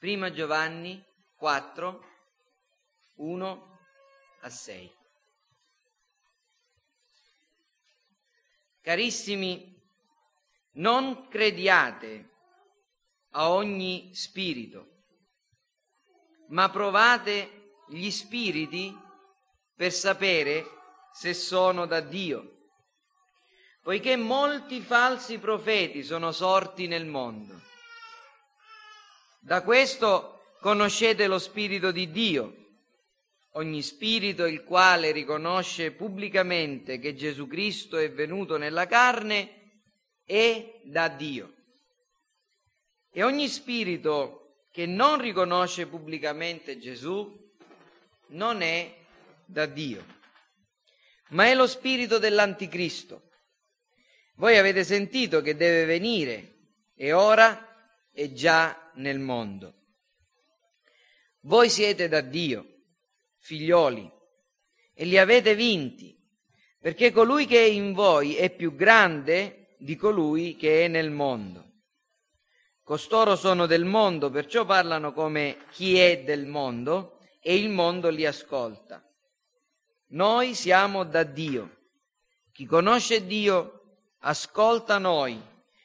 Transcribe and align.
Prima 0.00 0.32
Giovanni 0.32 1.04
4, 1.36 2.04
1 3.16 3.78
a 4.40 4.48
6. 4.48 4.92
Carissimi, 8.80 9.78
non 10.76 11.28
crediate 11.28 12.30
a 13.32 13.50
ogni 13.50 14.14
spirito, 14.14 15.02
ma 16.48 16.70
provate 16.70 17.74
gli 17.88 18.08
spiriti 18.08 18.98
per 19.74 19.92
sapere 19.92 20.64
se 21.12 21.34
sono 21.34 21.84
da 21.84 22.00
Dio, 22.00 22.70
poiché 23.82 24.16
molti 24.16 24.80
falsi 24.80 25.38
profeti 25.38 26.02
sono 26.02 26.32
sorti 26.32 26.86
nel 26.86 27.04
mondo. 27.04 27.68
Da 29.42 29.62
questo 29.62 30.56
conoscete 30.60 31.26
lo 31.26 31.38
spirito 31.38 31.90
di 31.90 32.10
Dio. 32.10 32.56
Ogni 33.54 33.82
spirito 33.82 34.44
il 34.44 34.62
quale 34.62 35.10
riconosce 35.12 35.92
pubblicamente 35.92 36.98
che 36.98 37.14
Gesù 37.14 37.46
Cristo 37.46 37.96
è 37.96 38.12
venuto 38.12 38.58
nella 38.58 38.86
carne 38.86 39.82
è 40.24 40.80
da 40.84 41.08
Dio. 41.08 41.54
E 43.10 43.22
ogni 43.22 43.48
spirito 43.48 44.66
che 44.70 44.86
non 44.86 45.20
riconosce 45.20 45.86
pubblicamente 45.86 46.78
Gesù 46.78 47.36
non 48.28 48.60
è 48.60 48.94
da 49.44 49.66
Dio, 49.66 50.04
ma 51.30 51.46
è 51.46 51.54
lo 51.54 51.66
spirito 51.66 52.18
dell'anticristo. 52.18 53.30
Voi 54.36 54.56
avete 54.56 54.84
sentito 54.84 55.40
che 55.40 55.56
deve 55.56 55.86
venire 55.86 56.58
e 56.94 57.12
ora 57.12 57.66
è 58.12 58.30
già 58.32 58.79
nel 58.94 59.18
mondo. 59.18 59.74
Voi 61.40 61.70
siete 61.70 62.08
da 62.08 62.20
Dio, 62.20 62.66
figlioli, 63.38 64.10
e 64.94 65.04
li 65.04 65.18
avete 65.18 65.54
vinti, 65.54 66.14
perché 66.78 67.12
colui 67.12 67.46
che 67.46 67.58
è 67.58 67.68
in 67.68 67.92
voi 67.92 68.36
è 68.36 68.54
più 68.54 68.74
grande 68.74 69.74
di 69.78 69.96
colui 69.96 70.56
che 70.56 70.84
è 70.84 70.88
nel 70.88 71.10
mondo. 71.10 71.68
Costoro 72.82 73.36
sono 73.36 73.66
del 73.66 73.84
mondo, 73.84 74.30
perciò 74.30 74.64
parlano 74.64 75.12
come 75.12 75.64
chi 75.70 75.98
è 75.98 76.22
del 76.22 76.46
mondo 76.46 77.18
e 77.40 77.56
il 77.56 77.68
mondo 77.68 78.10
li 78.10 78.26
ascolta. 78.26 79.02
Noi 80.08 80.54
siamo 80.54 81.04
da 81.04 81.22
Dio. 81.22 81.78
Chi 82.52 82.66
conosce 82.66 83.24
Dio 83.26 83.98
ascolta 84.18 84.98
noi, 84.98 85.40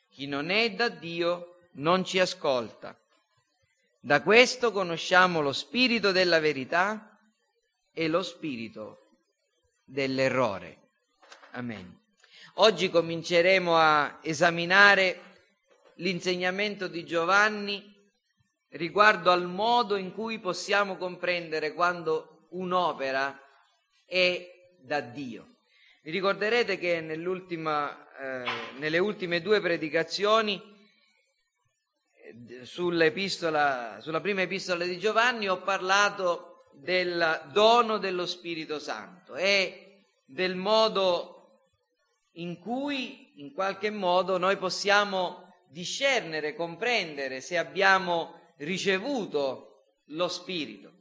chi 0.09 0.25
non 0.25 0.49
è 0.49 0.72
da 0.72 0.89
Dio 0.89 1.57
non 1.73 2.03
ci 2.03 2.19
ascolta. 2.19 2.99
Da 4.05 4.21
questo 4.21 4.71
conosciamo 4.71 5.41
lo 5.41 5.51
spirito 5.51 6.11
della 6.11 6.39
verità 6.39 7.19
e 7.91 8.07
lo 8.07 8.21
spirito 8.21 9.07
dell'errore. 9.83 10.77
Amen. 11.53 12.01
Oggi 12.57 12.91
cominceremo 12.91 13.75
a 13.75 14.19
esaminare 14.21 15.21
l'insegnamento 15.95 16.85
di 16.85 17.03
Giovanni 17.03 18.11
riguardo 18.73 19.31
al 19.31 19.47
modo 19.47 19.95
in 19.95 20.13
cui 20.13 20.37
possiamo 20.37 20.97
comprendere 20.97 21.73
quando 21.73 22.45
un'opera 22.49 23.41
è 24.05 24.75
da 24.81 24.99
Dio. 24.99 25.55
Vi 26.03 26.11
ricorderete 26.11 26.77
che 26.77 26.97
eh, 26.97 27.01
nelle 27.01 28.99
ultime 28.99 29.41
due 29.41 29.59
predicazioni 29.59 30.74
sulla 32.64 33.11
prima 34.22 34.41
epistola 34.41 34.86
di 34.86 34.97
Giovanni 35.00 35.47
ho 35.47 35.61
parlato 35.61 36.69
del 36.73 37.50
dono 37.52 37.97
dello 37.97 38.25
Spirito 38.25 38.80
Santo 38.80 39.36
e 39.36 40.05
del 40.25 40.56
modo 40.56 41.31
in 42.34 42.59
cui 42.59 43.40
in 43.40 43.53
qualche 43.53 43.90
modo 43.90 44.38
noi 44.38 44.57
possiamo 44.57 45.53
discernere, 45.69 46.56
comprendere 46.56 47.41
se 47.41 47.57
abbiamo 47.57 48.53
ricevuto 48.57 50.00
lo 50.09 50.28
Spirito. 50.28 50.91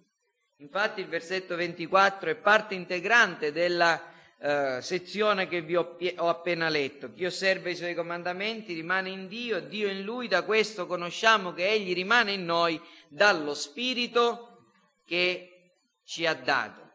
Infatti 0.58 1.00
il 1.00 1.08
versetto 1.08 1.56
24 1.56 2.30
è 2.30 2.36
parte 2.36 2.74
integrante 2.74 3.52
della 3.52 4.13
eh, 4.44 4.82
sezione 4.82 5.48
che 5.48 5.62
vi 5.62 5.74
ho, 5.74 5.96
ho, 6.16 6.28
appena 6.28 6.68
letto. 6.68 7.10
Chi 7.14 7.24
osserva 7.24 7.70
i 7.70 7.76
suoi 7.76 7.94
comandamenti 7.94 8.74
rimane 8.74 9.08
in 9.08 9.26
Dio, 9.26 9.58
Dio 9.62 9.88
in 9.88 10.02
lui, 10.02 10.28
da 10.28 10.42
questo 10.42 10.86
conosciamo 10.86 11.54
che 11.54 11.66
Egli 11.66 11.94
rimane 11.94 12.32
in 12.32 12.44
noi 12.44 12.78
dallo 13.08 13.54
Spirito 13.54 14.66
che 15.06 15.76
ci 16.04 16.26
ha 16.26 16.34
dato. 16.34 16.90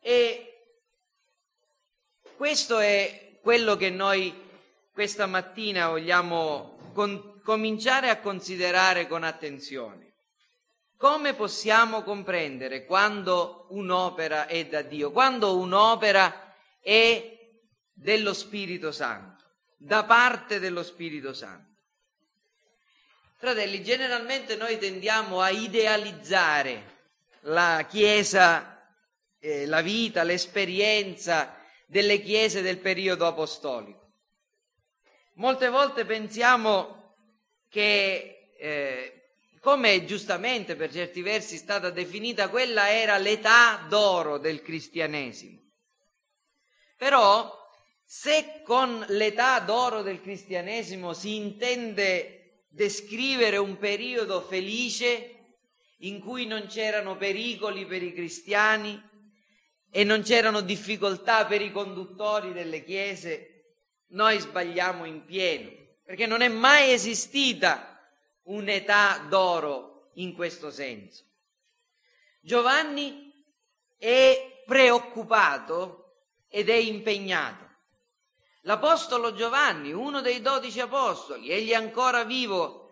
E 0.00 0.76
questo 2.36 2.78
è 2.78 3.38
quello 3.42 3.74
che 3.74 3.90
noi 3.90 4.32
questa 4.92 5.26
mattina 5.26 5.88
vogliamo 5.88 6.92
con, 6.92 7.40
cominciare 7.42 8.08
a 8.08 8.20
considerare 8.20 9.08
con 9.08 9.24
attenzione. 9.24 10.12
Come 10.96 11.34
possiamo 11.34 12.04
comprendere 12.04 12.84
quando 12.84 13.66
un'opera 13.70 14.46
è 14.46 14.64
da 14.66 14.82
Dio, 14.82 15.10
quando 15.10 15.56
un'opera 15.56 16.50
è 16.82 17.38
dello 17.92 18.34
Spirito 18.34 18.90
Santo, 18.90 19.44
da 19.76 20.04
parte 20.04 20.58
dello 20.58 20.82
Spirito 20.82 21.32
Santo? 21.32 21.70
Fratelli, 23.36 23.82
generalmente 23.82 24.56
noi 24.56 24.78
tendiamo 24.78 25.40
a 25.40 25.50
idealizzare 25.50 27.00
la 27.42 27.86
Chiesa, 27.88 28.86
eh, 29.38 29.66
la 29.66 29.80
vita, 29.80 30.22
l'esperienza 30.22 31.56
delle 31.86 32.20
chiese 32.20 32.62
del 32.62 32.78
periodo 32.78 33.26
apostolico. 33.26 34.12
Molte 35.34 35.68
volte 35.68 36.04
pensiamo 36.04 37.16
che, 37.68 38.52
eh, 38.56 39.34
come 39.60 40.04
giustamente 40.04 40.76
per 40.76 40.92
certi 40.92 41.20
versi 41.20 41.56
è 41.56 41.58
stata 41.58 41.90
definita, 41.90 42.48
quella 42.48 42.92
era 42.92 43.18
l'età 43.18 43.84
d'oro 43.88 44.38
del 44.38 44.62
cristianesimo. 44.62 45.61
Però, 47.02 47.52
se 48.04 48.62
con 48.62 49.04
l'età 49.08 49.58
d'oro 49.58 50.02
del 50.02 50.20
cristianesimo 50.20 51.14
si 51.14 51.34
intende 51.34 52.66
descrivere 52.68 53.56
un 53.56 53.76
periodo 53.76 54.40
felice 54.40 55.56
in 56.02 56.20
cui 56.20 56.46
non 56.46 56.68
c'erano 56.68 57.16
pericoli 57.16 57.86
per 57.86 58.04
i 58.04 58.12
cristiani 58.12 59.02
e 59.90 60.04
non 60.04 60.22
c'erano 60.22 60.60
difficoltà 60.60 61.44
per 61.44 61.60
i 61.60 61.72
conduttori 61.72 62.52
delle 62.52 62.84
chiese, 62.84 63.80
noi 64.10 64.38
sbagliamo 64.38 65.04
in 65.04 65.24
pieno, 65.24 65.72
perché 66.04 66.26
non 66.26 66.40
è 66.40 66.46
mai 66.46 66.92
esistita 66.92 68.00
un'età 68.44 69.26
d'oro 69.28 70.12
in 70.14 70.34
questo 70.34 70.70
senso. 70.70 71.24
Giovanni 72.40 73.44
è 73.98 74.62
preoccupato 74.64 76.01
ed 76.54 76.68
è 76.68 76.74
impegnato. 76.74 77.66
L'Apostolo 78.64 79.34
Giovanni, 79.34 79.90
uno 79.90 80.20
dei 80.20 80.42
dodici 80.42 80.80
apostoli, 80.80 81.48
egli 81.48 81.70
è 81.70 81.74
ancora 81.74 82.24
vivo 82.24 82.90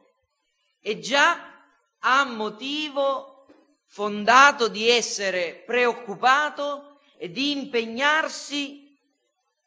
e 0.80 0.98
già 0.98 1.62
ha 1.98 2.24
motivo 2.24 3.44
fondato 3.84 4.68
di 4.68 4.88
essere 4.88 5.62
preoccupato 5.66 7.00
e 7.18 7.30
di 7.30 7.50
impegnarsi 7.50 8.98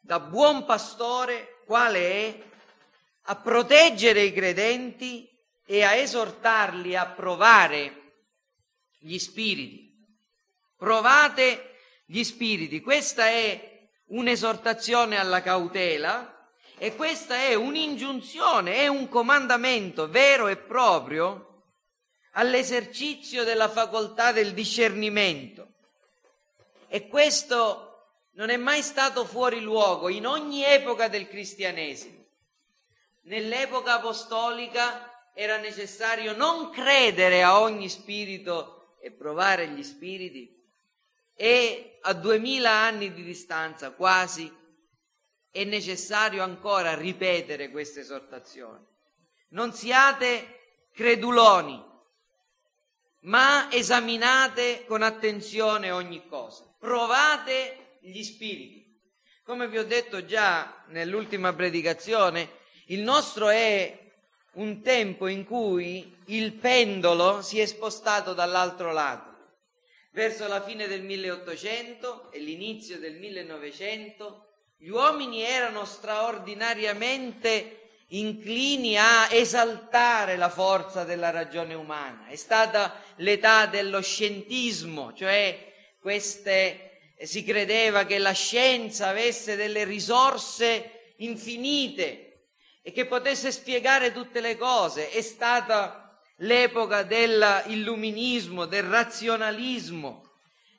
da 0.00 0.18
buon 0.18 0.64
pastore 0.64 1.60
quale 1.64 2.00
è 2.00 2.42
a 3.26 3.36
proteggere 3.36 4.22
i 4.22 4.32
credenti 4.32 5.30
e 5.64 5.84
a 5.84 5.94
esortarli 5.94 6.96
a 6.96 7.06
provare 7.06 8.14
gli 8.98 9.18
spiriti. 9.18 9.94
Provate 10.76 11.76
gli 12.04 12.24
spiriti. 12.24 12.80
Questa 12.80 13.26
è 13.26 13.73
un'esortazione 14.06 15.18
alla 15.18 15.40
cautela 15.40 16.48
e 16.76 16.94
questa 16.96 17.36
è 17.36 17.54
un'ingiunzione, 17.54 18.76
è 18.76 18.86
un 18.88 19.08
comandamento 19.08 20.08
vero 20.08 20.48
e 20.48 20.56
proprio 20.56 21.62
all'esercizio 22.32 23.44
della 23.44 23.68
facoltà 23.68 24.32
del 24.32 24.52
discernimento. 24.52 25.68
E 26.88 27.06
questo 27.08 27.90
non 28.32 28.50
è 28.50 28.56
mai 28.56 28.82
stato 28.82 29.24
fuori 29.24 29.60
luogo 29.60 30.08
in 30.08 30.26
ogni 30.26 30.64
epoca 30.64 31.08
del 31.08 31.28
cristianesimo. 31.28 32.22
Nell'epoca 33.22 33.94
apostolica 33.94 35.30
era 35.32 35.56
necessario 35.56 36.36
non 36.36 36.70
credere 36.70 37.42
a 37.42 37.60
ogni 37.60 37.88
spirito 37.88 38.96
e 39.00 39.10
provare 39.12 39.68
gli 39.68 39.82
spiriti 39.82 40.54
e 41.34 41.98
a 42.02 42.12
duemila 42.12 42.70
anni 42.70 43.12
di 43.12 43.22
distanza 43.22 43.90
quasi 43.92 44.52
è 45.50 45.64
necessario 45.64 46.42
ancora 46.42 46.94
ripetere 46.94 47.70
questa 47.70 48.00
esortazione. 48.00 48.84
Non 49.50 49.72
siate 49.72 50.88
creduloni, 50.92 51.82
ma 53.22 53.70
esaminate 53.70 54.84
con 54.86 55.02
attenzione 55.02 55.90
ogni 55.90 56.26
cosa, 56.26 56.64
provate 56.78 57.98
gli 58.00 58.22
spiriti. 58.22 58.82
Come 59.44 59.68
vi 59.68 59.78
ho 59.78 59.84
detto 59.84 60.24
già 60.24 60.84
nell'ultima 60.88 61.52
predicazione, 61.52 62.62
il 62.86 63.00
nostro 63.00 63.48
è 63.48 64.12
un 64.54 64.82
tempo 64.82 65.26
in 65.26 65.44
cui 65.44 66.16
il 66.26 66.52
pendolo 66.54 67.42
si 67.42 67.60
è 67.60 67.66
spostato 67.66 68.34
dall'altro 68.34 68.92
lato. 68.92 69.33
Verso 70.14 70.46
la 70.46 70.62
fine 70.62 70.86
del 70.86 71.02
1800 71.02 72.30
e 72.30 72.38
l'inizio 72.38 73.00
del 73.00 73.14
1900 73.14 74.46
gli 74.76 74.86
uomini 74.86 75.42
erano 75.42 75.84
straordinariamente 75.84 77.80
inclini 78.10 78.96
a 78.96 79.26
esaltare 79.32 80.36
la 80.36 80.50
forza 80.50 81.02
della 81.02 81.30
ragione 81.30 81.74
umana. 81.74 82.28
È 82.28 82.36
stata 82.36 83.02
l'età 83.16 83.66
dello 83.66 84.00
scientismo, 84.00 85.12
cioè 85.14 85.72
queste, 85.98 87.16
si 87.20 87.42
credeva 87.42 88.04
che 88.04 88.18
la 88.18 88.30
scienza 88.30 89.08
avesse 89.08 89.56
delle 89.56 89.82
risorse 89.82 91.14
infinite 91.16 92.50
e 92.82 92.92
che 92.92 93.06
potesse 93.06 93.50
spiegare 93.50 94.12
tutte 94.12 94.40
le 94.40 94.56
cose. 94.56 95.10
È 95.10 95.22
stata 95.22 96.03
l'epoca 96.38 97.02
dell'illuminismo, 97.02 98.66
del 98.66 98.84
razionalismo. 98.84 100.30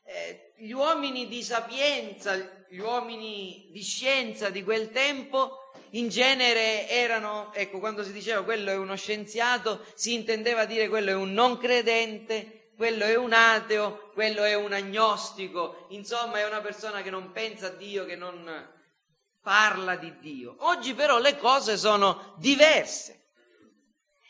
Eh, 0.04 0.54
gli 0.58 0.72
uomini 0.72 1.28
di 1.28 1.44
sapienza, 1.44 2.36
gli 2.70 2.80
uomini 2.80 3.70
di 3.72 3.82
scienza 3.82 4.50
di 4.50 4.64
quel 4.64 4.92
tempo 4.92 5.60
in 5.92 6.10
genere 6.10 6.90
erano, 6.90 7.54
ecco, 7.54 7.80
quando 7.80 8.04
si 8.04 8.12
diceva 8.12 8.44
quello 8.44 8.70
è 8.70 8.76
uno 8.76 8.96
scienziato, 8.96 9.86
si 9.96 10.14
intendeva 10.14 10.66
dire 10.66 10.90
quello 10.90 11.10
è 11.10 11.16
un 11.16 11.34
non 11.34 11.58
credente, 11.58 12.72
quello 12.76 13.06
è 13.06 13.16
un 13.16 13.32
ateo, 13.32 14.12
quello 14.14 14.44
è 14.44 14.56
un 14.56 14.74
agnostico, 14.74 15.88
insomma 15.90 16.40
è 16.40 16.46
una 16.46 16.60
persona 16.60 17.02
che 17.02 17.10
non 17.10 17.32
pensa 17.32 17.68
a 17.68 17.70
Dio, 17.70 18.06
che 18.06 18.16
non 18.16 18.74
parla 19.42 19.96
di 19.96 20.18
Dio. 20.20 20.56
Oggi 20.60 20.94
però 20.94 21.20
le 21.20 21.38
cose 21.38 21.78
sono 21.78 22.36
diverse 22.38 23.28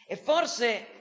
e 0.07 0.15
forse 0.17 0.94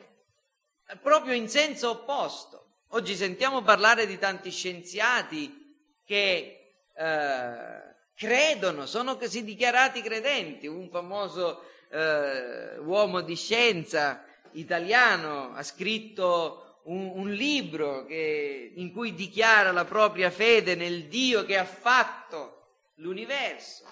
proprio 1.00 1.34
in 1.34 1.48
senso 1.48 1.90
opposto. 1.90 2.66
Oggi 2.88 3.16
sentiamo 3.16 3.62
parlare 3.62 4.06
di 4.06 4.18
tanti 4.18 4.50
scienziati 4.50 6.00
che 6.04 6.74
eh, 6.94 7.94
credono, 8.14 8.86
sono 8.86 9.16
così 9.16 9.42
dichiarati 9.42 10.02
credenti. 10.02 10.66
Un 10.66 10.88
famoso 10.90 11.64
eh, 11.90 12.78
uomo 12.78 13.20
di 13.20 13.34
scienza 13.34 14.24
italiano 14.52 15.52
ha 15.54 15.62
scritto 15.62 16.80
un, 16.84 17.10
un 17.14 17.32
libro 17.32 18.04
che, 18.04 18.72
in 18.76 18.92
cui 18.92 19.14
dichiara 19.14 19.72
la 19.72 19.84
propria 19.84 20.30
fede 20.30 20.74
nel 20.74 21.06
Dio 21.06 21.44
che 21.44 21.56
ha 21.58 21.64
fatto 21.64 22.90
l'universo. 22.96 23.84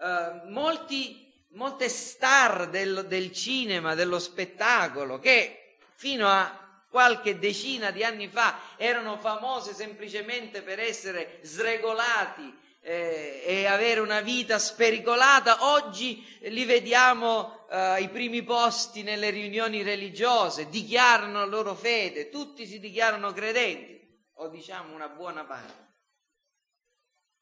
Eh, 0.00 0.50
molti, 0.50 1.32
molte 1.52 1.88
star 1.88 2.68
del, 2.68 3.06
del 3.06 3.32
cinema, 3.32 3.94
dello 3.94 4.18
spettacolo, 4.18 5.18
che 5.18 5.61
fino 6.02 6.26
a 6.26 6.84
qualche 6.90 7.38
decina 7.38 7.92
di 7.92 8.02
anni 8.02 8.26
fa 8.26 8.58
erano 8.76 9.18
famose 9.18 9.72
semplicemente 9.72 10.60
per 10.60 10.80
essere 10.80 11.38
sregolati 11.42 12.52
eh, 12.80 13.40
e 13.46 13.66
avere 13.66 14.00
una 14.00 14.20
vita 14.20 14.58
spericolata, 14.58 15.70
oggi 15.72 16.26
li 16.40 16.64
vediamo 16.64 17.68
eh, 17.70 17.76
ai 17.76 18.08
primi 18.08 18.42
posti 18.42 19.04
nelle 19.04 19.30
riunioni 19.30 19.84
religiose, 19.84 20.68
dichiarano 20.68 21.38
la 21.38 21.44
loro 21.44 21.76
fede, 21.76 22.30
tutti 22.30 22.66
si 22.66 22.80
dichiarano 22.80 23.32
credenti, 23.32 24.00
o 24.38 24.48
diciamo 24.48 24.92
una 24.92 25.08
buona 25.08 25.44
parte. 25.44 25.90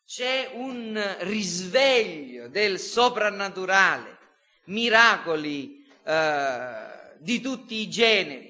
C'è 0.05 0.51
un 0.53 1.17
risveglio 1.21 2.49
del 2.49 2.79
soprannaturale, 2.79 4.19
miracoli 4.65 5.83
eh, 6.05 6.91
di 7.21 7.41
tutti 7.41 7.75
i 7.77 7.89
generi. 7.89 8.50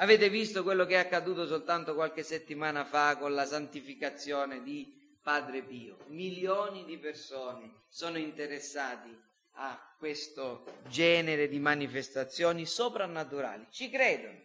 Avete 0.00 0.28
visto 0.28 0.62
quello 0.62 0.86
che 0.86 0.94
è 0.94 0.98
accaduto 0.98 1.44
soltanto 1.44 1.94
qualche 1.94 2.22
settimana 2.22 2.84
fa 2.84 3.16
con 3.16 3.34
la 3.34 3.44
santificazione 3.44 4.62
di 4.62 5.18
Padre 5.20 5.62
Pio. 5.62 5.96
Milioni 6.06 6.84
di 6.84 6.98
persone 6.98 7.82
sono 7.88 8.16
interessati 8.16 9.10
a 9.54 9.96
questo 9.98 10.64
genere 10.86 11.48
di 11.48 11.58
manifestazioni 11.58 12.64
soprannaturali, 12.64 13.66
ci 13.72 13.90
credono. 13.90 14.38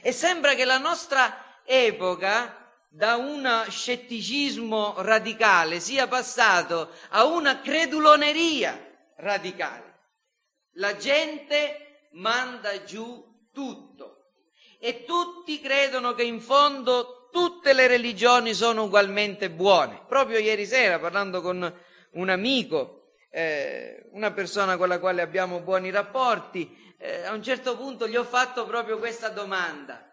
E 0.00 0.12
sembra 0.12 0.54
che 0.54 0.64
la 0.64 0.78
nostra 0.78 1.60
epoca, 1.64 2.72
da 2.88 3.16
un 3.16 3.64
scetticismo 3.68 5.02
radicale, 5.02 5.80
sia 5.80 6.06
passato 6.06 6.92
a 7.08 7.24
una 7.24 7.60
creduloneria 7.60 8.80
radicale. 9.16 9.98
La 10.74 10.96
gente 10.96 12.06
manda 12.12 12.84
giù 12.84 13.26
tutto 13.52 14.07
e 14.78 15.04
tutti 15.04 15.60
credono 15.60 16.14
che 16.14 16.22
in 16.22 16.40
fondo 16.40 17.28
tutte 17.30 17.72
le 17.72 17.86
religioni 17.86 18.54
sono 18.54 18.84
ugualmente 18.84 19.50
buone. 19.50 20.02
Proprio 20.06 20.38
ieri 20.38 20.66
sera, 20.66 20.98
parlando 20.98 21.40
con 21.40 21.72
un 22.12 22.28
amico, 22.28 23.10
eh, 23.30 24.08
una 24.12 24.32
persona 24.32 24.76
con 24.76 24.88
la 24.88 24.98
quale 24.98 25.22
abbiamo 25.22 25.60
buoni 25.60 25.90
rapporti, 25.90 26.94
eh, 26.98 27.24
a 27.24 27.32
un 27.32 27.42
certo 27.42 27.76
punto 27.76 28.08
gli 28.08 28.16
ho 28.16 28.24
fatto 28.24 28.66
proprio 28.66 28.98
questa 28.98 29.28
domanda. 29.28 30.04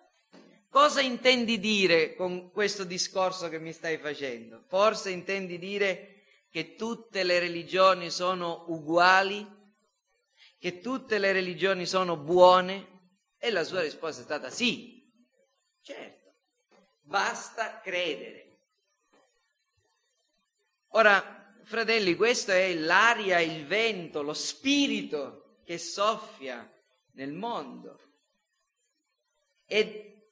Cosa 0.70 1.00
intendi 1.00 1.58
dire 1.58 2.16
con 2.16 2.52
questo 2.52 2.84
discorso 2.84 3.48
che 3.48 3.60
mi 3.60 3.72
stai 3.72 3.98
facendo? 3.98 4.64
Forse 4.68 5.10
intendi 5.10 5.58
dire 5.58 6.24
che 6.52 6.76
tutte 6.76 7.24
le 7.24 7.40
religioni 7.40 8.10
sono 8.10 8.66
uguali? 8.68 9.54
Che 10.60 10.80
tutte 10.82 11.18
le 11.18 11.32
religioni 11.32 11.86
sono 11.86 12.18
buone? 12.18 12.95
E 13.46 13.52
la 13.52 13.64
sua 13.64 13.82
risposta 13.82 14.22
è 14.22 14.24
stata 14.24 14.50
sì, 14.50 15.08
certo 15.82 16.26
basta 17.06 17.80
credere. 17.80 18.58
Ora, 20.90 21.54
fratelli, 21.64 22.16
questo 22.16 22.52
è 22.52 22.74
l'aria, 22.74 23.40
il 23.40 23.66
vento, 23.66 24.22
lo 24.22 24.34
spirito 24.34 25.60
che 25.64 25.78
soffia 25.78 26.68
nel 27.12 27.34
mondo. 27.34 28.00
E 29.66 30.32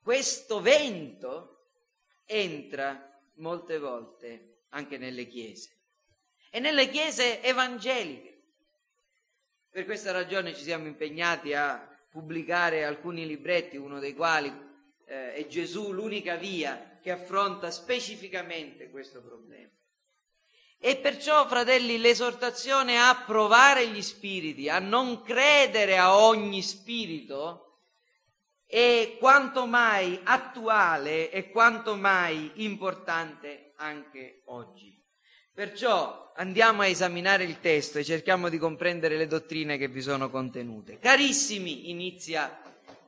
questo 0.00 0.60
vento 0.60 1.70
entra 2.24 3.20
molte 3.34 3.78
volte 3.78 4.64
anche 4.70 4.98
nelle 4.98 5.26
chiese 5.26 5.70
e 6.50 6.60
nelle 6.60 6.88
chiese 6.88 7.42
evangeliche. 7.42 8.30
Per 9.70 9.84
questa 9.84 10.12
ragione 10.12 10.54
ci 10.54 10.62
siamo 10.62 10.86
impegnati 10.86 11.54
a 11.54 11.91
pubblicare 12.12 12.84
alcuni 12.84 13.26
libretti, 13.26 13.78
uno 13.78 13.98
dei 13.98 14.14
quali 14.14 14.52
eh, 15.06 15.32
è 15.32 15.46
Gesù 15.46 15.92
l'unica 15.92 16.36
via 16.36 16.98
che 17.00 17.10
affronta 17.10 17.70
specificamente 17.70 18.90
questo 18.90 19.22
problema. 19.22 19.70
E 20.78 20.96
perciò, 20.96 21.46
fratelli, 21.46 21.96
l'esortazione 21.96 22.98
a 22.98 23.24
provare 23.24 23.88
gli 23.88 24.02
spiriti, 24.02 24.68
a 24.68 24.78
non 24.78 25.22
credere 25.22 25.96
a 25.96 26.16
ogni 26.18 26.60
spirito, 26.60 27.78
è 28.66 29.16
quanto 29.18 29.66
mai 29.66 30.20
attuale 30.22 31.30
e 31.30 31.50
quanto 31.50 31.94
mai 31.94 32.50
importante 32.56 33.72
anche 33.76 34.42
oggi. 34.46 35.01
Perciò 35.54 36.32
andiamo 36.34 36.82
a 36.82 36.86
esaminare 36.86 37.44
il 37.44 37.60
testo 37.60 37.98
e 37.98 38.04
cerchiamo 38.04 38.48
di 38.48 38.58
comprendere 38.58 39.16
le 39.16 39.26
dottrine 39.26 39.76
che 39.76 39.88
vi 39.88 40.00
sono 40.00 40.30
contenute. 40.30 40.98
Carissimi, 40.98 41.90
inizia 41.90 42.60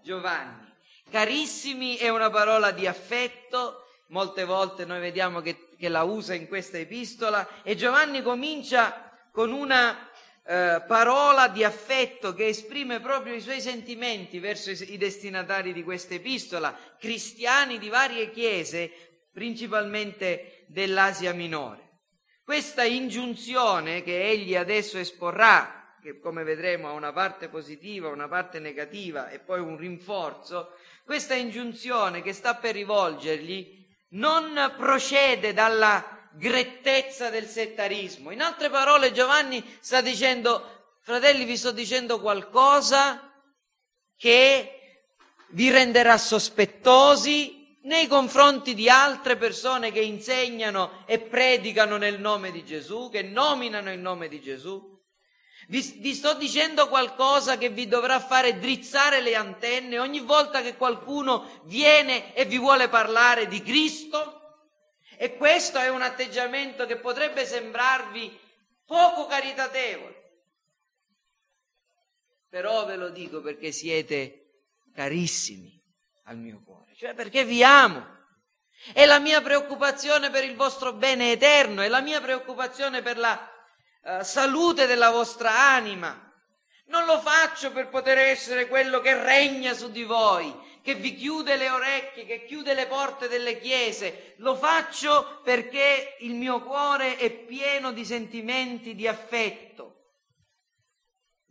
Giovanni, 0.03 0.73
Carissimi 1.11 1.97
è 1.97 2.09
una 2.09 2.29
parola 2.29 2.71
di 2.73 2.87
affetto, 2.87 3.87
molte 4.09 4.45
volte 4.45 4.85
noi 4.85 5.01
vediamo 5.01 5.41
che, 5.41 5.69
che 5.79 5.89
la 5.89 6.03
usa 6.03 6.35
in 6.35 6.49
questa 6.49 6.77
epistola 6.77 7.63
e 7.63 7.77
Giovanni 7.77 8.21
comincia 8.21 9.13
con 9.31 9.53
una 9.53 10.09
eh, 10.45 10.83
parola 10.87 11.49
di 11.49 11.63
affetto 11.63 12.35
che 12.35 12.49
esprime 12.49 13.01
proprio 13.01 13.33
i 13.33 13.41
suoi 13.41 13.61
sentimenti 13.61 14.39
verso 14.41 14.71
i, 14.71 14.93
i 14.93 14.99
destinatari 14.99 15.73
di 15.73 15.83
questa 15.83 16.15
epistola, 16.15 16.77
cristiani 16.99 17.79
di 17.79 17.89
varie 17.89 18.31
chiese, 18.31 18.91
principalmente 19.33 20.65
dell'Asia 20.67 21.33
minore. 21.33 21.84
Questa 22.45 22.85
ingiunzione 22.85 24.03
che 24.03 24.29
egli 24.29 24.55
adesso 24.55 24.99
esporrà, 24.99 25.97
che 26.03 26.21
come 26.21 26.45
vedremo 26.45 26.89
ha 26.89 26.93
una 26.93 27.11
parte 27.11 27.49
positiva, 27.49 28.11
una 28.11 28.29
parte 28.29 28.59
negativa 28.59 29.31
e 29.31 29.39
poi 29.39 29.61
un 29.61 29.79
rinforzo, 29.79 30.77
questa 31.07 31.33
ingiunzione 31.33 32.21
che 32.21 32.35
sta 32.35 32.55
per 32.57 32.75
rivolgergli 32.75 33.83
non 34.11 34.75
procede 34.77 35.55
dalla 35.55 36.29
grettezza 36.35 37.31
del 37.31 37.47
settarismo. 37.47 38.31
In 38.31 38.43
altre 38.43 38.69
parole 38.69 39.13
Giovanni 39.13 39.65
sta 39.81 40.03
dicendo, 40.03 40.99
fratelli 41.01 41.45
vi 41.45 41.57
sto 41.57 41.71
dicendo 41.71 42.21
qualcosa 42.21 43.33
che 44.19 45.07
vi 45.49 45.71
renderà 45.71 46.19
sospettosi 46.19 47.64
nei 47.85 48.07
confronti 48.07 48.75
di 48.75 48.89
altre 48.89 49.37
persone 49.37 49.93
che 49.93 50.01
insegnano 50.01 51.05
e 51.07 51.19
predicano 51.19 51.97
nel 51.97 52.19
nome 52.19 52.51
di 52.51 52.65
Gesù, 52.65 53.11
che 53.11 53.23
nominano 53.23 53.93
il 53.93 53.99
nome 53.99 54.29
di 54.29 54.41
Gesù. 54.41 54.93
Vi, 55.69 55.81
vi, 55.99 56.15
sto 56.15 56.35
dicendo 56.35 56.89
qualcosa 56.89 57.57
che 57.57 57.71
vi 57.71 57.87
dovrà 57.87 58.21
fare 58.21 58.59
drizzare 58.59 59.21
le 59.21 59.35
antenne 59.35 59.99
ogni 59.99 60.21
volta 60.21 60.61
che 60.61 60.77
qualcuno 60.77 61.63
viene 61.65 62.35
e 62.35 62.45
vi 62.45 62.59
vuole 62.59 62.89
parlare 62.89 63.49
di 63.49 63.63
Cristo? 63.63 64.41
E 65.17 65.37
questo 65.37 65.79
è 65.79 65.89
un 65.89 66.03
atteggiamento 66.03 66.85
che 66.87 66.97
potrebbe 66.97 67.47
sembrarvi 67.47 68.39
poco 68.85 69.27
caritatevole. 69.27 70.23
Però 72.49 72.85
ve 72.85 72.97
lo 72.97 73.09
dico 73.09 73.41
perché 73.41 73.73
siete 73.73 74.65
carissimi 74.93 75.84
al 76.25 76.37
mio 76.37 76.63
cuore, 76.65 76.95
cioè 76.97 77.15
perché 77.15 77.45
vi 77.45 77.63
amo. 77.63 78.13
È 78.93 79.07
la 79.07 79.19
mia 79.19 79.41
preoccupazione 79.41 80.31
per 80.31 80.45
il 80.45 80.57
vostro 80.57 80.93
bene 80.93 81.33
eterno, 81.33 81.83
è 81.83 81.89
la 81.89 82.01
mia 82.01 82.21
preoccupazione 82.21 83.01
per 83.03 83.17
la 83.17 83.51
uh, 84.03 84.23
salute 84.23 84.87
della 84.87 85.11
vostra 85.11 85.71
anima. 85.71 86.21
Non 86.87 87.07
lo 87.07 87.19
faccio 87.19 87.73
per 87.73 87.89
poter 87.89 88.19
essere 88.19 88.69
quello 88.69 89.01
che 89.01 89.23
regna 89.23 89.73
su 89.73 89.91
di 89.91 90.03
voi, 90.03 90.55
che 90.83 90.95
vi 90.95 91.15
chiude 91.15 91.57
le 91.57 91.71
orecchie, 91.71 92.27
che 92.27 92.45
chiude 92.45 92.75
le 92.75 92.87
porte 92.87 93.27
delle 93.27 93.59
chiese. 93.59 94.35
Lo 94.39 94.55
faccio 94.55 95.41
perché 95.43 96.17
il 96.21 96.35
mio 96.35 96.63
cuore 96.63 97.17
è 97.17 97.31
pieno 97.31 97.91
di 97.91 98.05
sentimenti 98.05 98.95
di 98.95 99.09
affetto. 99.09 99.94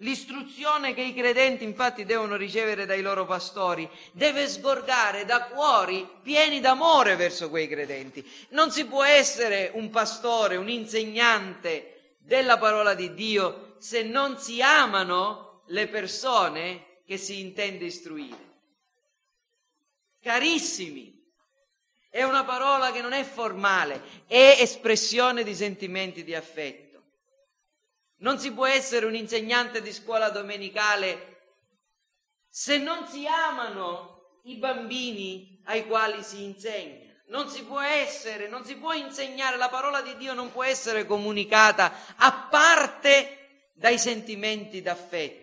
L'istruzione 0.04 0.94
che 0.94 1.02
i 1.02 1.14
credenti 1.14 1.64
infatti 1.64 2.04
devono 2.04 2.36
ricevere 2.36 2.86
dai 2.86 3.02
loro 3.02 3.26
pastori 3.26 3.90
deve 4.12 4.50
sgorgare 4.50 5.24
da 5.24 5.46
cuori 5.46 6.06
pieni 6.22 6.60
d'amore 6.60 7.16
verso 7.16 7.50
quei 7.50 7.70
credenti. 7.70 8.30
Non 8.50 8.70
si 8.70 8.86
può 8.86 9.06
essere 9.06 9.72
un 9.74 9.90
pastore, 9.90 10.58
un 10.58 10.68
insegnante 10.68 12.16
della 12.20 12.58
parola 12.58 12.94
di 12.94 13.14
Dio 13.14 13.76
se 13.80 14.04
non 14.04 14.38
si 14.38 14.62
amano 14.62 15.64
le 15.68 15.88
persone 15.88 17.00
che 17.06 17.16
si 17.16 17.40
intende 17.40 17.86
istruire. 17.86 18.52
Carissimi, 20.22 21.14
è 22.10 22.24
una 22.24 22.44
parola 22.44 22.92
che 22.92 23.02
non 23.02 23.14
è 23.14 23.24
formale, 23.24 24.02
è 24.28 24.58
espressione 24.60 25.44
di 25.44 25.56
sentimenti 25.56 26.26
di 26.26 26.36
affetto. 26.36 26.83
Non 28.24 28.40
si 28.40 28.54
può 28.54 28.66
essere 28.66 29.06
un 29.06 29.16
insegnante 29.16 29.82
di 29.82 29.92
scuola 29.92 30.30
domenicale 30.30 31.32
se 32.50 32.78
non 32.78 33.06
si 33.06 33.28
amano 33.28 34.40
i 34.44 34.56
bambini 34.56 35.62
ai 35.66 35.86
quali 35.86 36.24
si 36.24 36.42
insegna. 36.44 37.12
Non 37.28 37.50
si 37.50 37.64
può 37.66 37.82
essere, 37.82 38.48
non 38.48 38.64
si 38.64 38.78
può 38.78 38.94
insegnare, 38.94 39.58
la 39.58 39.68
parola 39.68 40.02
di 40.02 40.16
Dio 40.16 40.34
non 40.34 40.54
può 40.54 40.64
essere 40.64 41.06
comunicata 41.06 41.92
a 42.16 42.48
parte 42.50 43.72
dai 43.74 43.98
sentimenti 43.98 44.82
d'affetto 44.82 45.42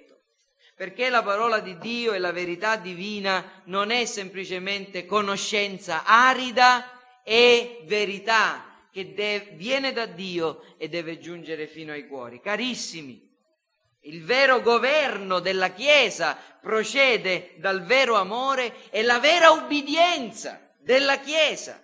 perché 0.74 1.10
la 1.10 1.22
parola 1.22 1.60
di 1.60 1.76
Dio 1.76 2.14
e 2.14 2.18
la 2.18 2.32
verità 2.32 2.76
divina 2.76 3.60
non 3.64 3.90
è 3.90 4.06
semplicemente 4.06 5.04
conoscenza 5.04 6.04
arida, 6.06 6.98
è 7.22 7.82
verità 7.84 8.69
che 8.92 9.14
de- 9.14 9.50
viene 9.52 9.92
da 9.92 10.06
Dio 10.06 10.74
e 10.76 10.88
deve 10.88 11.18
giungere 11.18 11.66
fino 11.66 11.92
ai 11.92 12.06
cuori. 12.06 12.40
Carissimi, 12.40 13.28
il 14.04 14.24
vero 14.24 14.62
governo 14.62 15.40
della 15.40 15.70
Chiesa 15.70 16.36
procede 16.60 17.54
dal 17.58 17.84
vero 17.84 18.14
amore 18.14 18.90
e 18.90 19.02
la 19.02 19.18
vera 19.18 19.50
ubbidienza 19.50 20.74
della 20.78 21.18
Chiesa 21.18 21.82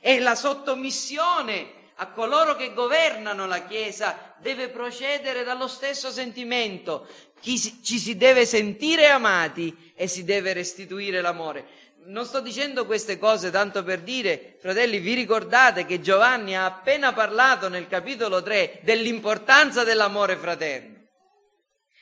e 0.00 0.18
la 0.18 0.34
sottomissione 0.34 1.80
a 1.96 2.10
coloro 2.10 2.56
che 2.56 2.72
governano 2.72 3.46
la 3.46 3.64
Chiesa 3.64 4.34
deve 4.40 4.68
procedere 4.70 5.44
dallo 5.44 5.68
stesso 5.68 6.10
sentimento. 6.10 7.06
Ci 7.40 7.58
si 7.58 8.16
deve 8.16 8.44
sentire 8.44 9.08
amati 9.08 9.92
e 9.94 10.08
si 10.08 10.24
deve 10.24 10.52
restituire 10.52 11.20
l'amore. 11.20 11.66
Non 12.04 12.26
sto 12.26 12.40
dicendo 12.40 12.84
queste 12.84 13.16
cose 13.16 13.50
tanto 13.50 13.84
per 13.84 14.00
dire, 14.00 14.56
fratelli, 14.60 14.98
vi 14.98 15.14
ricordate 15.14 15.86
che 15.86 16.00
Giovanni 16.00 16.56
ha 16.56 16.64
appena 16.64 17.12
parlato 17.12 17.68
nel 17.68 17.86
capitolo 17.86 18.42
3 18.42 18.80
dell'importanza 18.82 19.84
dell'amore 19.84 20.36
fraterno, 20.36 21.06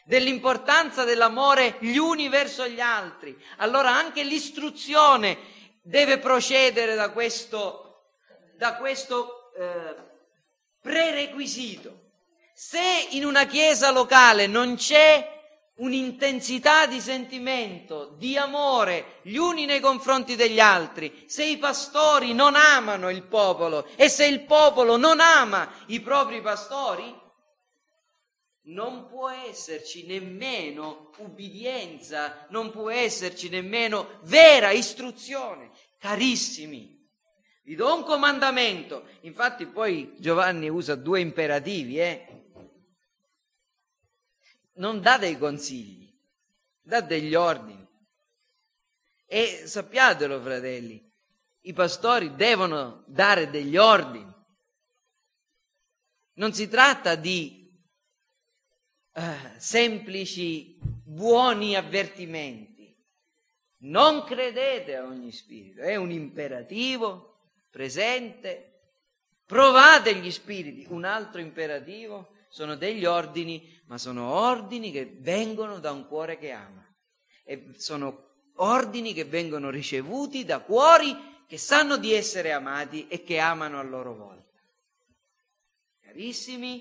dell'importanza 0.05 1.05
dell'amore 1.05 1.77
gli 1.81 1.99
uni 1.99 2.31
verso 2.31 2.67
gli 2.67 2.81
altri. 2.81 3.39
Allora 3.59 3.91
anche 3.91 4.23
l'istruzione 4.23 5.37
deve 5.83 6.19
procedere 6.19 6.95
da 6.95 7.11
questo, 7.11 8.13
da 8.57 8.77
questo 8.77 9.53
eh, 9.59 9.95
prerequisito. 10.81 12.13
Se 12.55 13.09
in 13.11 13.27
una 13.27 13.45
chiesa 13.45 13.91
locale 13.91 14.47
non 14.47 14.77
c'è 14.77 15.40
un'intensità 15.81 16.87
di 16.87 17.01
sentimento, 17.01 18.15
di 18.19 18.37
amore 18.37 19.19
gli 19.23 19.37
uni 19.37 19.65
nei 19.65 19.81
confronti 19.81 20.37
degli 20.37 20.61
altri, 20.61 21.25
se 21.27 21.45
i 21.45 21.59
pastori 21.59 22.33
non 22.33 22.55
amano 22.55 23.11
il 23.11 23.23
popolo 23.23 23.87
e 23.97 24.09
se 24.09 24.27
il 24.27 24.43
popolo 24.43 24.97
non 24.97 25.21
ama 25.21 25.71
i 25.87 26.01
propri 26.01 26.41
pastori, 26.41 27.19
non 28.63 29.07
può 29.07 29.31
esserci 29.31 30.07
nemmeno 30.07 31.11
ubbidienza, 31.19 32.47
non 32.51 32.71
può 32.71 32.91
esserci 32.91 33.49
nemmeno 33.49 34.21
vera 34.23 34.71
istruzione. 34.71 35.71
Carissimi, 35.99 37.01
vi 37.65 37.75
do 37.75 37.95
un 37.95 38.05
comandamento. 38.05 39.05
Infatti 39.23 39.67
poi 39.67 40.15
Giovanni 40.19 40.69
usa 40.69 40.95
due 40.95 41.21
imperativi, 41.21 41.99
eh? 41.99 42.30
Non 44.81 45.03
dà 45.03 45.19
dei 45.19 45.37
consigli, 45.37 46.11
dà 46.81 47.03
degli 47.03 47.35
ordini. 47.35 47.87
E 49.27 49.65
sappiatelo, 49.67 50.41
fratelli, 50.41 51.07
i 51.63 51.73
pastori 51.75 52.35
devono 52.35 53.05
dare 53.07 53.51
degli 53.51 53.77
ordini. 53.77 54.35
Non 56.33 56.55
si 56.55 56.67
tratta 56.69 57.15
di 57.15 57.71
eh, 59.13 59.55
semplici 59.59 60.79
buoni 60.81 61.77
avvertimenti. 61.77 62.97
Non 63.83 64.25
credete 64.25 64.97
a 64.97 65.05
ogni 65.05 65.31
spirito, 65.31 65.83
è 65.83 65.97
un 65.97 66.11
imperativo 66.11 67.41
presente, 67.69 68.81
provate 69.45 70.15
gli 70.17 70.31
spiriti. 70.31 70.87
Un 70.89 71.05
altro 71.05 71.43
imperativo 71.43 72.33
sono 72.49 72.77
degli 72.77 73.05
ordini, 73.05 73.80
ma 73.91 73.99
sono 73.99 74.31
ordini 74.31 74.93
che 74.93 75.17
vengono 75.19 75.81
da 75.81 75.91
un 75.91 76.07
cuore 76.07 76.39
che 76.39 76.53
ama. 76.53 76.87
E 77.45 77.75
sono 77.77 78.29
ordini 78.55 79.13
che 79.13 79.25
vengono 79.25 79.69
ricevuti 79.69 80.45
da 80.45 80.61
cuori 80.61 81.45
che 81.49 81.59
sanno 81.59 81.97
di 81.97 82.13
essere 82.13 82.53
amati 82.53 83.09
e 83.09 83.25
che 83.25 83.41
amano 83.41 83.81
a 83.81 83.83
loro 83.83 84.15
volta. 84.15 84.61
Carissimi, 86.03 86.81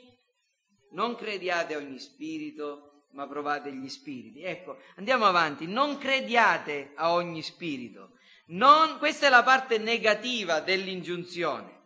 non 0.92 1.16
crediate 1.16 1.74
a 1.74 1.78
ogni 1.80 1.98
spirito, 1.98 3.06
ma 3.13 3.28
provate 3.28 3.74
gli 3.74 3.89
spiriti. 3.89 4.44
Ecco, 4.44 4.78
andiamo 4.98 5.25
avanti, 5.25 5.66
non 5.66 5.98
crediate 5.98 6.92
a 6.94 7.13
ogni 7.13 7.42
spirito, 7.42 8.12
non, 8.50 9.00
questa 9.00 9.25
è 9.25 9.30
la 9.32 9.42
parte 9.42 9.80
negativa 9.80 10.60
dell'ingiunzione. 10.60 11.79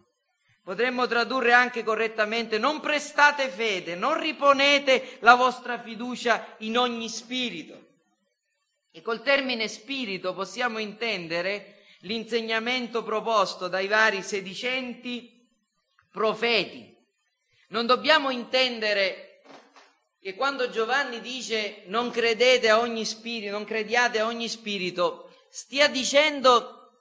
Potremmo 0.64 1.08
tradurre 1.08 1.52
anche 1.52 1.84
correttamente, 1.84 2.58
non 2.58 2.80
prestate 2.80 3.50
fede, 3.50 3.96
non 3.96 4.18
riponete 4.18 5.18
la 5.20 5.36
vostra 5.36 5.82
fiducia 5.82 6.56
in 6.60 6.78
ogni 6.78 7.10
spirito. 7.10 7.88
E 8.90 9.02
col 9.02 9.22
termine 9.22 9.68
spirito 9.68 10.34
possiamo 10.34 10.78
intendere 10.78 11.82
l'insegnamento 12.02 13.04
proposto 13.04 13.68
dai 13.68 13.88
vari 13.88 14.22
sedicenti 14.24 15.46
profeti. 16.10 16.96
Non 17.70 17.86
dobbiamo 17.86 18.30
intendere 18.30 19.42
che 20.22 20.36
quando 20.36 20.70
Giovanni 20.70 21.20
dice 21.20 21.84
non 21.88 22.10
credete 22.10 22.70
a 22.70 22.80
ogni 22.80 23.04
spirito, 23.04 23.52
non 23.52 23.66
crediate 23.66 24.20
a 24.20 24.28
ogni 24.28 24.48
spirito, 24.48 25.36
stia 25.50 25.90
dicendo, 25.90 26.92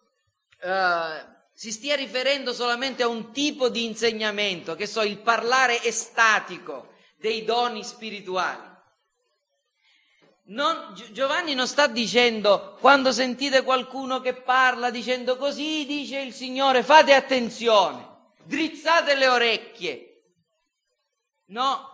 uh, 0.63 1.32
si 1.53 1.71
stia 1.71 1.97
riferendo 1.97 2.53
solamente 2.53 3.03
a 3.03 3.09
un 3.09 3.33
tipo 3.33 3.69
di 3.69 3.85
insegnamento, 3.85 4.75
che 4.75 4.87
so, 4.87 5.03
il 5.03 5.19
parlare 5.19 5.83
estatico 5.83 6.95
dei 7.17 7.45
doni 7.45 7.85
spirituali. 7.85 8.71
Non, 10.45 10.93
Giovanni 11.13 11.55
non 11.55 11.69
sta 11.69 11.87
dicendo 11.87 12.77
quando 12.81 13.13
sentite 13.13 13.63
qualcuno 13.63 14.21
che 14.21 14.35
parla 14.35 14.91
dicendo 14.91 15.37
così 15.37 15.87
dice 15.87 16.21
il 16.21 16.33
Signore, 16.33 16.83
fate 16.83 17.15
attenzione, 17.15 18.33
drizzate 18.43 19.15
le 19.15 19.29
orecchie. 19.29 20.25
No, 21.47 21.89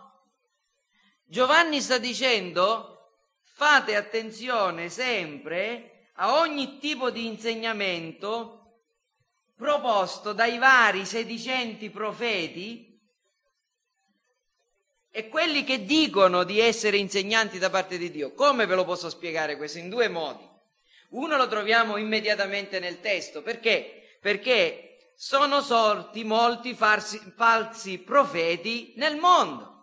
Giovanni 1.25 1.79
sta 1.79 1.99
dicendo 1.99 3.11
fate 3.43 3.95
attenzione 3.95 4.89
sempre 4.89 6.07
a 6.15 6.39
ogni 6.39 6.79
tipo 6.79 7.11
di 7.11 7.27
insegnamento 7.27 8.58
proposto 9.59 10.31
dai 10.31 10.57
vari 10.57 11.05
sedicenti 11.05 11.89
profeti 11.89 12.97
e 15.11 15.27
quelli 15.27 15.65
che 15.65 15.83
dicono 15.83 16.45
di 16.45 16.61
essere 16.61 16.95
insegnanti 16.95 17.59
da 17.59 17.69
parte 17.69 17.97
di 17.97 18.09
Dio. 18.09 18.33
Come 18.33 18.65
ve 18.65 18.75
lo 18.75 18.85
posso 18.85 19.09
spiegare 19.09 19.57
questo? 19.57 19.77
In 19.77 19.89
due 19.89 20.07
modi. 20.07 20.47
Uno 21.09 21.35
lo 21.35 21.49
troviamo 21.49 21.97
immediatamente 21.97 22.79
nel 22.79 23.01
testo, 23.01 23.41
perché? 23.41 24.17
Perché 24.21 25.11
sono 25.17 25.59
sorti 25.59 26.23
molti 26.23 26.73
farsi, 26.73 27.19
falsi 27.35 27.97
profeti 27.97 28.93
nel 28.95 29.17
mondo. 29.17 29.78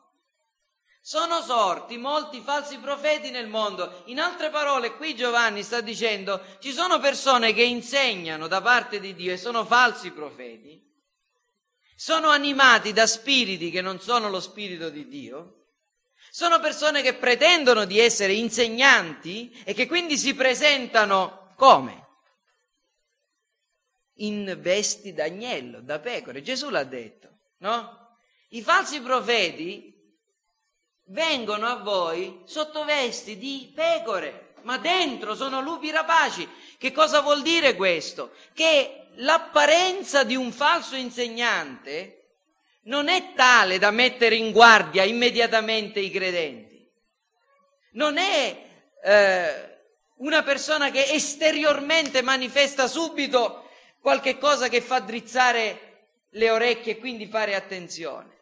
Sono 1.06 1.40
sorti 1.40 1.98
molti 1.98 2.40
falsi 2.40 2.78
profeti 2.78 3.30
nel 3.30 3.46
mondo. 3.46 4.02
In 4.06 4.18
altre 4.18 4.50
parole, 4.50 4.96
qui 4.96 5.14
Giovanni 5.14 5.62
sta 5.62 5.80
dicendo, 5.80 6.42
ci 6.58 6.72
sono 6.72 6.98
persone 6.98 7.52
che 7.52 7.62
insegnano 7.62 8.48
da 8.48 8.60
parte 8.60 8.98
di 8.98 9.14
Dio 9.14 9.32
e 9.32 9.36
sono 9.36 9.64
falsi 9.64 10.10
profeti, 10.10 10.84
sono 11.94 12.30
animati 12.30 12.92
da 12.92 13.06
spiriti 13.06 13.70
che 13.70 13.82
non 13.82 14.00
sono 14.00 14.28
lo 14.28 14.40
spirito 14.40 14.90
di 14.90 15.06
Dio, 15.06 15.66
sono 16.32 16.58
persone 16.58 17.02
che 17.02 17.14
pretendono 17.14 17.84
di 17.84 18.00
essere 18.00 18.32
insegnanti 18.32 19.62
e 19.64 19.74
che 19.74 19.86
quindi 19.86 20.18
si 20.18 20.34
presentano 20.34 21.52
come? 21.54 22.08
In 24.14 24.58
vesti 24.60 25.12
d'agnello, 25.12 25.82
da 25.82 26.00
pecore. 26.00 26.42
Gesù 26.42 26.68
l'ha 26.68 26.82
detto, 26.82 27.28
no? 27.58 28.18
I 28.48 28.60
falsi 28.60 29.00
profeti 29.00 29.94
vengono 31.06 31.66
a 31.66 31.76
voi 31.76 32.42
sotto 32.44 32.84
vesti 32.84 33.36
di 33.36 33.70
pecore, 33.74 34.54
ma 34.62 34.78
dentro 34.78 35.34
sono 35.34 35.60
lupi 35.60 35.90
rapaci. 35.90 36.48
Che 36.78 36.92
cosa 36.92 37.20
vuol 37.20 37.42
dire 37.42 37.74
questo? 37.74 38.32
Che 38.52 39.08
l'apparenza 39.16 40.24
di 40.24 40.34
un 40.34 40.52
falso 40.52 40.96
insegnante 40.96 42.12
non 42.82 43.08
è 43.08 43.32
tale 43.34 43.78
da 43.78 43.90
mettere 43.90 44.36
in 44.36 44.52
guardia 44.52 45.02
immediatamente 45.02 46.00
i 46.00 46.10
credenti. 46.10 46.74
Non 47.92 48.18
è 48.18 48.64
eh, 49.02 49.78
una 50.16 50.42
persona 50.42 50.90
che 50.90 51.12
esteriormente 51.12 52.22
manifesta 52.22 52.86
subito 52.86 53.68
qualche 54.00 54.38
cosa 54.38 54.68
che 54.68 54.80
fa 54.80 55.00
drizzare 55.00 55.86
le 56.30 56.50
orecchie 56.50 56.92
e 56.92 56.98
quindi 56.98 57.26
fare 57.26 57.54
attenzione. 57.54 58.35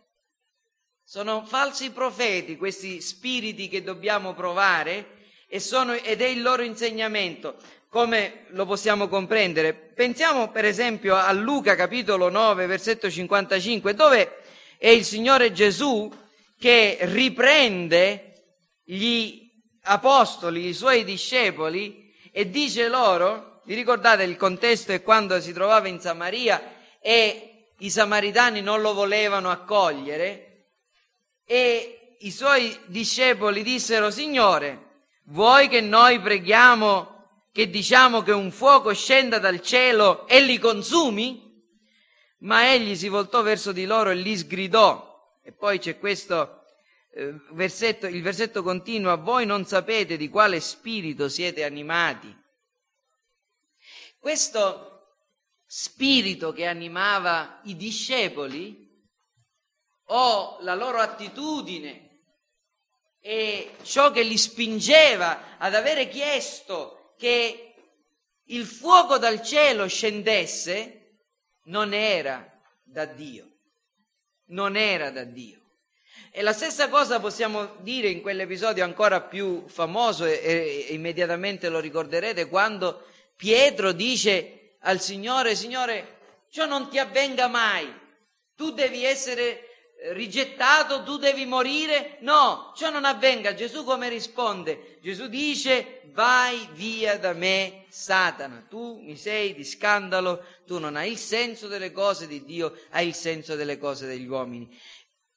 Sono 1.06 1.44
falsi 1.44 1.90
profeti 1.90 2.56
questi 2.56 3.02
spiriti 3.02 3.68
che 3.68 3.82
dobbiamo 3.82 4.32
provare 4.32 5.22
sono, 5.58 5.92
ed 5.92 6.22
è 6.22 6.26
il 6.26 6.40
loro 6.40 6.62
insegnamento 6.62 7.56
come 7.94 8.46
lo 8.48 8.66
possiamo 8.66 9.06
comprendere? 9.06 9.72
Pensiamo 9.72 10.50
per 10.50 10.64
esempio 10.64 11.14
a 11.14 11.30
Luca 11.30 11.76
capitolo 11.76 12.28
9 12.28 12.66
versetto 12.66 13.08
55 13.08 13.94
dove 13.94 14.38
è 14.78 14.88
il 14.88 15.04
Signore 15.04 15.52
Gesù 15.52 16.10
che 16.58 16.98
riprende 17.02 18.56
gli 18.82 19.48
apostoli, 19.82 20.66
i 20.66 20.74
suoi 20.74 21.04
discepoli 21.04 22.12
e 22.32 22.50
dice 22.50 22.88
loro, 22.88 23.60
vi 23.66 23.74
ricordate 23.74 24.24
il 24.24 24.36
contesto 24.36 24.90
è 24.90 25.02
quando 25.02 25.38
si 25.40 25.52
trovava 25.52 25.86
in 25.86 26.00
Samaria 26.00 26.60
e 26.98 27.68
i 27.78 27.90
samaritani 27.90 28.60
non 28.60 28.80
lo 28.80 28.94
volevano 28.94 29.50
accogliere 29.50 30.43
e 31.44 32.16
i 32.20 32.30
suoi 32.30 32.78
discepoli 32.86 33.62
dissero 33.62 34.10
Signore, 34.10 35.04
vuoi 35.24 35.68
che 35.68 35.80
noi 35.80 36.20
preghiamo 36.20 37.12
che 37.52 37.70
diciamo 37.70 38.22
che 38.22 38.32
un 38.32 38.50
fuoco 38.50 38.92
scenda 38.92 39.38
dal 39.38 39.60
cielo 39.60 40.26
e 40.26 40.40
li 40.40 40.58
consumi? 40.58 41.42
Ma 42.38 42.72
egli 42.72 42.96
si 42.96 43.08
voltò 43.08 43.42
verso 43.42 43.70
di 43.70 43.84
loro 43.84 44.10
e 44.10 44.16
li 44.16 44.36
sgridò. 44.36 45.38
E 45.40 45.52
poi 45.52 45.78
c'è 45.78 45.98
questo 46.00 46.64
eh, 47.12 47.32
versetto, 47.52 48.06
il 48.06 48.22
versetto 48.22 48.64
continua, 48.64 49.14
voi 49.14 49.46
non 49.46 49.64
sapete 49.66 50.16
di 50.16 50.28
quale 50.28 50.58
spirito 50.58 51.28
siete 51.28 51.62
animati. 51.62 52.36
Questo 54.18 55.18
spirito 55.64 56.52
che 56.52 56.66
animava 56.66 57.60
i 57.64 57.76
discepoli 57.76 58.83
o 60.06 60.58
la 60.60 60.74
loro 60.74 60.98
attitudine 60.98 62.04
e 63.20 63.76
ciò 63.82 64.10
che 64.10 64.22
li 64.22 64.36
spingeva 64.36 65.56
ad 65.58 65.74
avere 65.74 66.08
chiesto 66.08 67.14
che 67.16 67.74
il 68.48 68.66
fuoco 68.66 69.16
dal 69.16 69.40
cielo 69.42 69.86
scendesse 69.86 71.20
non 71.64 71.94
era 71.94 72.46
da 72.82 73.06
Dio, 73.06 73.50
non 74.48 74.76
era 74.76 75.10
da 75.10 75.24
Dio. 75.24 75.62
E 76.30 76.42
la 76.42 76.52
stessa 76.52 76.88
cosa 76.88 77.20
possiamo 77.20 77.76
dire 77.78 78.08
in 78.08 78.20
quell'episodio 78.20 78.84
ancora 78.84 79.22
più 79.22 79.66
famoso 79.68 80.24
e, 80.24 80.32
e, 80.32 80.92
immediatamente 80.92 81.68
lo 81.68 81.80
ricorderete 81.80 82.48
quando 82.48 83.06
Pietro 83.36 83.92
dice 83.92 84.76
al 84.80 85.00
Signore, 85.00 85.54
Signore, 85.54 86.18
ciò 86.50 86.66
non 86.66 86.90
ti 86.90 86.98
avvenga 86.98 87.46
mai, 87.46 87.92
tu 88.54 88.72
devi 88.72 89.04
essere 89.04 89.73
rigettato, 90.12 91.02
tu 91.02 91.16
devi 91.16 91.46
morire. 91.46 92.18
No, 92.20 92.72
ciò 92.76 92.90
non 92.90 93.04
avvenga. 93.04 93.54
Gesù 93.54 93.84
come 93.84 94.08
risponde? 94.08 94.98
Gesù 95.00 95.28
dice, 95.28 96.02
vai 96.12 96.68
via 96.72 97.18
da 97.18 97.32
me, 97.32 97.84
Satana, 97.88 98.66
tu 98.68 99.00
mi 99.00 99.16
sei 99.16 99.54
di 99.54 99.64
scandalo, 99.64 100.44
tu 100.66 100.78
non 100.78 100.96
hai 100.96 101.12
il 101.12 101.18
senso 101.18 101.68
delle 101.68 101.92
cose 101.92 102.26
di 102.26 102.44
Dio, 102.44 102.76
hai 102.90 103.08
il 103.08 103.14
senso 103.14 103.56
delle 103.56 103.78
cose 103.78 104.06
degli 104.06 104.26
uomini. 104.26 104.68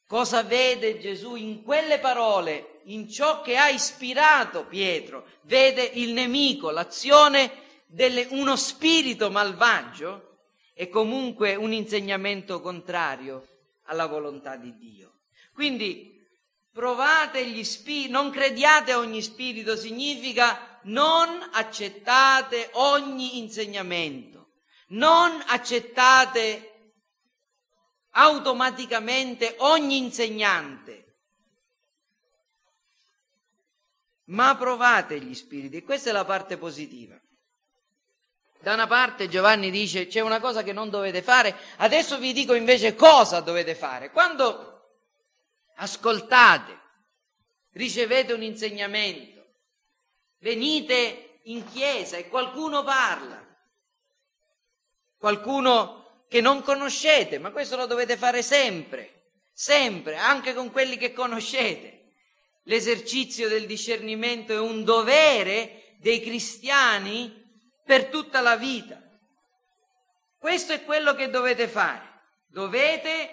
Cosa 0.06 0.44
vede 0.44 1.00
Gesù 1.00 1.36
in 1.36 1.64
quelle 1.64 2.00
parole, 2.00 2.80
in 2.86 3.10
ciò 3.10 3.42
che 3.42 3.58
ha 3.58 3.70
ispirato 3.70 4.66
Pietro? 4.66 5.26
Vede 5.42 5.84
il 5.84 6.14
nemico, 6.14 6.70
l'azione 6.70 7.66
di 7.86 8.28
uno 8.30 8.56
spirito 8.56 9.30
malvagio 9.30 10.40
e 10.74 10.88
comunque 10.88 11.56
un 11.56 11.74
insegnamento 11.74 12.62
contrario 12.62 13.57
alla 13.88 14.06
volontà 14.06 14.56
di 14.56 14.78
Dio. 14.78 15.22
Quindi 15.54 16.16
provate 16.72 17.46
gli 17.48 17.64
spiriti, 17.64 18.10
non 18.10 18.30
crediate 18.30 18.92
a 18.92 19.00
ogni 19.00 19.22
spirito, 19.22 19.76
significa 19.76 20.80
non 20.84 21.50
accettate 21.52 22.70
ogni 22.74 23.40
insegnamento, 23.40 24.54
non 24.90 25.44
accettate 25.48 26.94
automaticamente 28.12 29.56
ogni 29.60 29.98
insegnante, 29.98 31.20
ma 34.26 34.56
provate 34.56 35.20
gli 35.20 35.34
spiriti. 35.34 35.82
Questa 35.84 36.10
è 36.10 36.14
la 36.14 36.26
parte 36.26 36.58
positiva. 36.58 37.20
Da 38.68 38.74
una 38.74 38.86
parte 38.86 39.30
Giovanni 39.30 39.72
dice 39.72 40.08
c'è 40.08 40.20
una 40.20 40.42
cosa 40.42 40.62
che 40.62 40.74
non 40.74 40.90
dovete 40.90 41.22
fare, 41.22 41.56
adesso 41.78 42.18
vi 42.18 42.34
dico 42.34 42.54
invece 42.54 42.96
cosa 42.96 43.40
dovete 43.40 43.76
fare. 43.76 44.12
Quando 44.12 44.90
ascoltate, 45.76 46.78
ricevete 47.72 48.34
un 48.34 48.44
insegnamento, 48.44 49.42
venite 50.40 51.40
in 51.44 51.66
chiesa 51.72 52.18
e 52.18 52.28
qualcuno 52.28 52.84
parla, 52.84 53.42
qualcuno 55.18 56.26
che 56.28 56.42
non 56.42 56.62
conoscete, 56.62 57.40
ma 57.40 57.52
questo 57.52 57.78
lo 57.78 57.86
dovete 57.86 58.18
fare 58.18 58.42
sempre, 58.42 59.30
sempre, 59.54 60.18
anche 60.18 60.54
con 60.54 60.72
quelli 60.72 60.98
che 60.98 61.14
conoscete. 61.14 62.16
L'esercizio 62.64 63.48
del 63.48 63.66
discernimento 63.66 64.52
è 64.52 64.60
un 64.60 64.84
dovere 64.84 65.96
dei 66.00 66.20
cristiani 66.20 67.47
per 67.88 68.08
tutta 68.08 68.42
la 68.42 68.58
vita. 68.58 69.02
Questo 70.38 70.74
è 70.74 70.84
quello 70.84 71.16
che 71.16 71.30
dovete 71.30 71.70
fare. 71.70 72.04
Dovete 72.46 73.30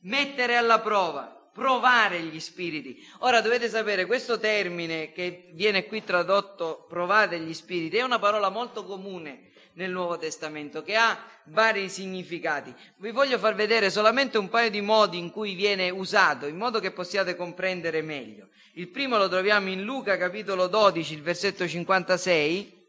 mettere 0.00 0.56
alla 0.56 0.80
prova, 0.80 1.50
provare 1.54 2.20
gli 2.22 2.40
spiriti. 2.40 3.06
Ora 3.20 3.40
dovete 3.40 3.68
sapere, 3.68 4.04
questo 4.04 4.38
termine 4.40 5.12
che 5.12 5.50
viene 5.52 5.86
qui 5.86 6.02
tradotto 6.02 6.86
provate 6.88 7.38
gli 7.38 7.54
spiriti 7.54 7.98
è 7.98 8.02
una 8.02 8.18
parola 8.18 8.48
molto 8.48 8.84
comune 8.84 9.50
nel 9.74 9.90
Nuovo 9.90 10.18
Testamento 10.18 10.82
che 10.82 10.96
ha 10.96 11.16
vari 11.44 11.88
significati. 11.88 12.74
Vi 12.96 13.12
voglio 13.12 13.38
far 13.38 13.54
vedere 13.54 13.90
solamente 13.90 14.38
un 14.38 14.48
paio 14.48 14.70
di 14.70 14.80
modi 14.80 15.18
in 15.18 15.30
cui 15.30 15.54
viene 15.54 15.88
usato, 15.88 16.46
in 16.46 16.56
modo 16.56 16.80
che 16.80 16.90
possiate 16.90 17.36
comprendere 17.36 18.02
meglio. 18.02 18.48
Il 18.74 18.88
primo 18.88 19.18
lo 19.18 19.28
troviamo 19.28 19.68
in 19.68 19.82
Luca 19.84 20.16
capitolo 20.16 20.66
12, 20.66 21.14
il 21.14 21.22
versetto 21.22 21.66
56 21.66 22.80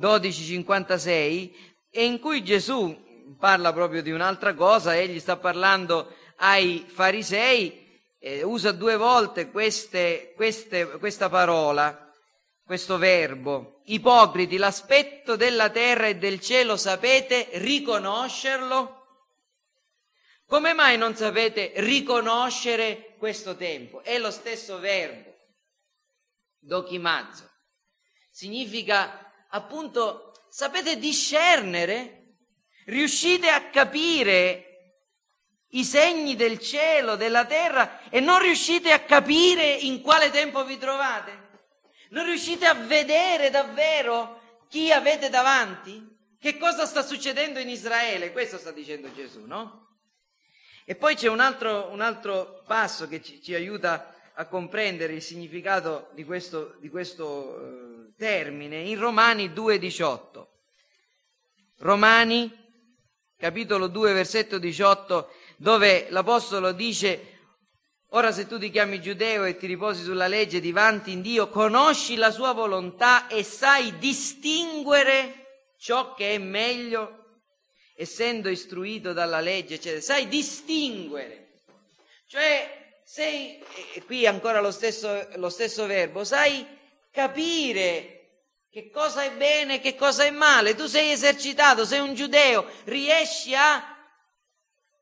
12,56 0.00 1.50
e 1.90 2.04
in 2.04 2.18
cui 2.18 2.42
Gesù 2.42 3.36
parla 3.38 3.72
proprio 3.72 4.02
di 4.02 4.10
un'altra 4.10 4.54
cosa, 4.54 4.96
egli 4.96 5.20
sta 5.20 5.36
parlando 5.36 6.16
ai 6.36 6.84
farisei, 6.88 7.86
eh, 8.18 8.42
usa 8.42 8.72
due 8.72 8.96
volte 8.96 9.50
queste, 9.50 10.32
queste, 10.34 10.86
questa 10.98 11.28
parola, 11.28 12.12
questo 12.64 12.96
verbo. 12.96 13.82
Ipocriti, 13.86 14.56
l'aspetto 14.56 15.36
della 15.36 15.70
terra 15.70 16.06
e 16.06 16.16
del 16.16 16.40
cielo 16.40 16.76
sapete 16.76 17.48
riconoscerlo? 17.54 18.98
Come 20.46 20.72
mai 20.72 20.96
non 20.96 21.14
sapete 21.14 21.72
riconoscere 21.76 23.14
questo 23.18 23.54
tempo? 23.54 24.02
È 24.02 24.18
lo 24.18 24.30
stesso 24.30 24.78
verbo, 24.78 25.32
dokimazzo. 26.58 27.48
Significa 28.30 29.29
appunto, 29.50 30.32
sapete 30.48 30.98
discernere? 30.98 32.16
Riuscite 32.86 33.48
a 33.48 33.70
capire 33.70 34.70
i 35.70 35.84
segni 35.84 36.34
del 36.34 36.58
cielo, 36.58 37.16
della 37.16 37.44
terra 37.44 38.08
e 38.08 38.20
non 38.20 38.40
riuscite 38.40 38.90
a 38.90 39.00
capire 39.00 39.70
in 39.72 40.00
quale 40.00 40.30
tempo 40.30 40.64
vi 40.64 40.78
trovate? 40.78 41.48
Non 42.10 42.24
riuscite 42.24 42.66
a 42.66 42.74
vedere 42.74 43.50
davvero 43.50 44.40
chi 44.68 44.90
avete 44.90 45.28
davanti? 45.28 46.08
Che 46.40 46.56
cosa 46.56 46.86
sta 46.86 47.02
succedendo 47.02 47.58
in 47.58 47.68
Israele? 47.68 48.32
Questo 48.32 48.58
sta 48.58 48.72
dicendo 48.72 49.12
Gesù, 49.12 49.44
no? 49.44 49.88
E 50.84 50.96
poi 50.96 51.14
c'è 51.14 51.28
un 51.28 51.38
altro, 51.38 51.90
un 51.92 52.00
altro 52.00 52.62
passo 52.66 53.06
che 53.06 53.22
ci, 53.22 53.40
ci, 53.42 53.54
aiuta 53.54 54.14
a 54.34 54.46
comprendere 54.46 55.12
il 55.12 55.22
significato 55.22 56.08
di 56.14 56.24
questo, 56.24 56.76
di 56.80 56.88
questo 56.88 57.58
eh, 57.58 57.89
termine 58.20 58.80
in 58.80 58.98
Romani 58.98 59.48
2,18. 59.48 60.46
Romani, 61.78 62.54
capitolo 63.34 63.86
2, 63.86 64.12
versetto 64.12 64.58
18 64.58 65.32
dove 65.56 66.08
l'Apostolo 66.10 66.72
dice 66.72 67.38
Ora 68.08 68.30
se 68.30 68.46
tu 68.46 68.58
ti 68.58 68.70
chiami 68.70 69.00
giudeo 69.00 69.44
e 69.44 69.56
ti 69.56 69.66
riposi 69.66 70.02
sulla 70.02 70.26
legge 70.26 70.60
divanti 70.60 71.12
in 71.12 71.22
Dio, 71.22 71.48
conosci 71.48 72.16
la 72.16 72.30
sua 72.30 72.52
volontà 72.52 73.26
e 73.28 73.42
sai 73.42 73.96
distinguere 73.98 75.74
ciò 75.78 76.12
che 76.14 76.34
è 76.34 76.38
meglio, 76.38 77.38
essendo 77.96 78.50
istruito 78.50 79.14
dalla 79.14 79.40
legge, 79.40 79.76
eccetera. 79.76 80.02
Sai 80.02 80.28
distinguere. 80.28 81.52
Cioè, 82.26 82.98
sei, 83.02 83.62
qui 84.04 84.26
ancora 84.26 84.60
lo 84.60 84.72
stesso, 84.72 85.28
lo 85.36 85.48
stesso 85.48 85.86
verbo, 85.86 86.24
sai 86.24 86.78
capire 87.10 88.16
che 88.70 88.90
cosa 88.90 89.24
è 89.24 89.32
bene 89.32 89.76
e 89.76 89.80
che 89.80 89.94
cosa 89.94 90.24
è 90.24 90.30
male. 90.30 90.74
Tu 90.74 90.86
sei 90.86 91.10
esercitato, 91.10 91.84
sei 91.84 92.00
un 92.00 92.14
giudeo, 92.14 92.66
riesci 92.84 93.54
a 93.54 93.96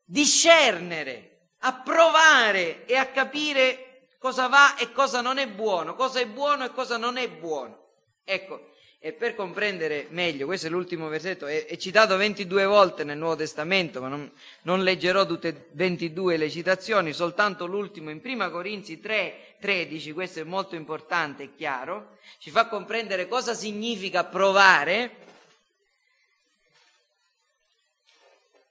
discernere, 0.03 1.51
a 1.59 1.73
provare 1.73 2.85
e 2.85 2.95
a 2.95 3.07
capire 3.07 4.07
cosa 4.17 4.47
va 4.47 4.75
e 4.75 4.91
cosa 4.91 5.21
non 5.21 5.37
è 5.37 5.47
buono, 5.47 5.95
cosa 5.95 6.19
è 6.19 6.25
buono 6.25 6.65
e 6.65 6.71
cosa 6.71 6.97
non 6.97 7.17
è 7.17 7.29
buono. 7.29 7.77
Ecco, 8.23 8.69
e 9.01 9.13
per 9.13 9.33
comprendere 9.33 10.07
meglio, 10.09 10.45
questo 10.45 10.67
è 10.67 10.69
l'ultimo 10.69 11.07
versetto, 11.07 11.47
è, 11.47 11.65
è 11.65 11.77
citato 11.77 12.17
22 12.17 12.65
volte 12.65 13.05
nel 13.05 13.17
Nuovo 13.17 13.37
Testamento, 13.37 14.01
ma 14.01 14.09
non, 14.09 14.29
non, 14.63 14.83
leggerò 14.83 15.25
tutte 15.25 15.47
e 15.47 15.65
22 15.71 16.35
le 16.35 16.49
citazioni, 16.49 17.13
soltanto 17.13 17.65
l'ultimo 17.65 18.09
in 18.09 18.19
Prima 18.19 18.49
Corinzi 18.49 18.99
3, 18.99 19.48
13, 19.59 20.13
questo 20.13 20.39
è 20.39 20.43
molto 20.43 20.75
importante 20.75 21.43
e 21.43 21.55
chiaro, 21.55 22.17
ci 22.39 22.49
fa 22.49 22.67
comprendere 22.67 23.27
cosa 23.27 23.53
significa 23.53 24.23
provare 24.23 25.17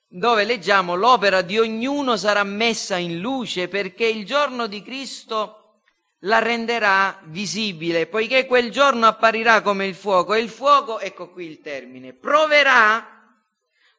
dove 0.08 0.44
leggiamo 0.44 0.94
l'opera 0.94 1.42
di 1.42 1.58
ognuno 1.58 2.16
sarà 2.16 2.42
messa 2.42 2.96
in 2.96 3.20
luce 3.20 3.68
perché 3.68 4.06
il 4.06 4.24
giorno 4.24 4.66
di 4.66 4.82
Cristo 4.82 5.58
la 6.22 6.38
renderà 6.38 7.20
visibile, 7.24 8.06
poiché 8.06 8.46
quel 8.46 8.70
giorno 8.70 9.06
apparirà 9.06 9.60
come 9.60 9.86
il 9.86 9.94
fuoco 9.94 10.34
e 10.34 10.40
il 10.40 10.48
fuoco, 10.48 10.98
ecco 10.98 11.30
qui 11.30 11.46
il 11.46 11.60
termine, 11.60 12.12
proverà 12.12 13.16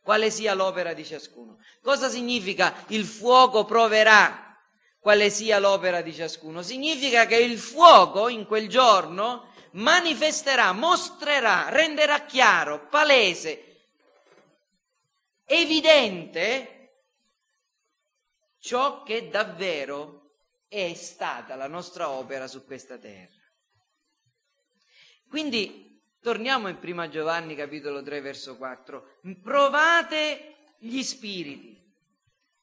quale 0.02 0.32
sia 0.32 0.54
l'opera 0.54 0.94
di 0.94 1.06
ciascuno. 1.06 1.60
Cosa 1.82 2.10
significa 2.10 2.74
il 2.88 3.06
fuoco 3.06 3.64
proverà 3.64 4.49
quale 5.00 5.30
sia 5.30 5.60
l'opera 5.60 6.02
di 6.02 6.14
ciascuno? 6.14 6.62
Significa 6.62 7.26
che 7.26 7.38
il 7.38 7.58
fuoco 7.58 8.28
in 8.28 8.46
quel 8.46 8.68
giorno 8.68 9.54
manifesterà, 9.72 10.72
mostrerà, 10.72 11.70
renderà 11.70 12.26
chiaro, 12.26 12.88
palese, 12.88 13.88
evidente 15.46 16.76
ciò 18.60 19.04
che 19.04 19.30
davvero 19.30 20.34
è 20.68 20.94
stata 20.94 21.56
la 21.56 21.68
nostra 21.68 22.10
opera 22.10 22.48
su 22.48 22.66
questa 22.66 22.98
terra. 22.98 23.38
Quindi 25.28 26.04
torniamo 26.22 26.68
in 26.68 26.80
Prima 26.80 27.08
Giovanni 27.08 27.56
capitolo 27.56 28.04
3 28.04 28.22
verso 28.22 28.58
4. 28.58 29.20
Provate 29.42 30.74
gli 30.78 31.02
spiriti. 31.02 31.79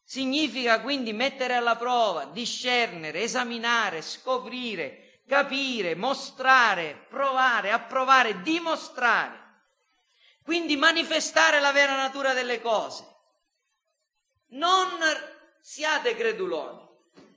Significa 0.08 0.82
quindi 0.82 1.12
mettere 1.12 1.54
alla 1.54 1.74
prova, 1.74 2.26
discernere, 2.26 3.22
esaminare, 3.22 4.02
scoprire, 4.02 5.22
capire, 5.26 5.96
mostrare, 5.96 7.06
provare, 7.08 7.72
approvare, 7.72 8.40
dimostrare. 8.42 9.64
Quindi 10.44 10.76
manifestare 10.76 11.58
la 11.58 11.72
vera 11.72 11.96
natura 11.96 12.34
delle 12.34 12.60
cose. 12.60 13.04
Non 14.50 14.90
siate 15.60 16.14
creduloni, 16.14 16.88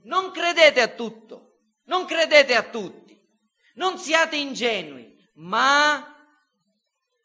non 0.03 0.29
credete 0.29 0.79
a 0.79 0.89
tutto, 0.89 1.61
non 1.85 2.05
credete 2.05 2.55
a 2.55 2.61
tutti, 2.61 3.19
non 3.73 3.97
siate 3.97 4.35
ingenui, 4.35 5.27
ma 5.37 6.15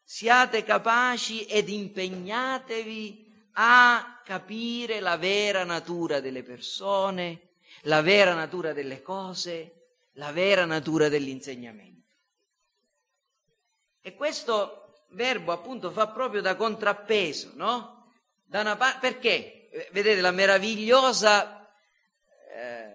siate 0.03 0.63
capaci 0.63 1.45
ed 1.45 1.69
impegnatevi 1.69 3.51
a 3.53 4.14
capire 4.25 4.99
la 4.99 5.17
vera 5.17 5.63
natura 5.63 6.19
delle 6.19 6.41
persone, 6.41 7.49
la 7.81 8.01
vera 8.01 8.33
natura 8.33 8.73
delle 8.73 9.03
cose, 9.03 9.99
la 10.13 10.31
vera 10.31 10.65
natura 10.65 11.09
dell'insegnamento. 11.09 12.09
E 14.01 14.15
questo 14.15 15.03
verbo 15.11 15.51
appunto 15.51 15.91
fa 15.91 16.07
proprio 16.07 16.41
da 16.41 16.55
contrappeso, 16.55 17.51
no? 17.53 18.11
Da 18.43 18.75
parte, 18.75 18.99
perché? 18.99 19.69
Vedete 19.91 20.21
la 20.21 20.31
meravigliosa, 20.31 21.69
eh, 22.51 22.93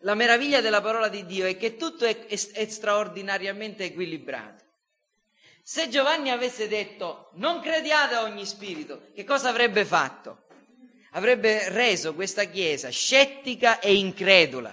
la 0.00 0.14
meraviglia 0.14 0.60
della 0.60 0.80
parola 0.80 1.08
di 1.08 1.26
Dio 1.26 1.46
è 1.46 1.56
che 1.56 1.76
tutto 1.76 2.04
è, 2.04 2.26
è, 2.26 2.34
è 2.52 2.66
straordinariamente 2.66 3.84
equilibrato. 3.84 4.64
Se 5.62 5.88
Giovanni 5.88 6.30
avesse 6.30 6.68
detto 6.68 7.30
non 7.34 7.60
crediate 7.60 8.14
a 8.14 8.22
ogni 8.22 8.46
spirito, 8.46 9.10
che 9.14 9.24
cosa 9.24 9.48
avrebbe 9.48 9.84
fatto? 9.84 10.46
Avrebbe 11.18 11.68
reso 11.70 12.14
questa 12.14 12.44
chiesa 12.44 12.90
scettica 12.90 13.80
e 13.80 13.96
incredula. 13.96 14.72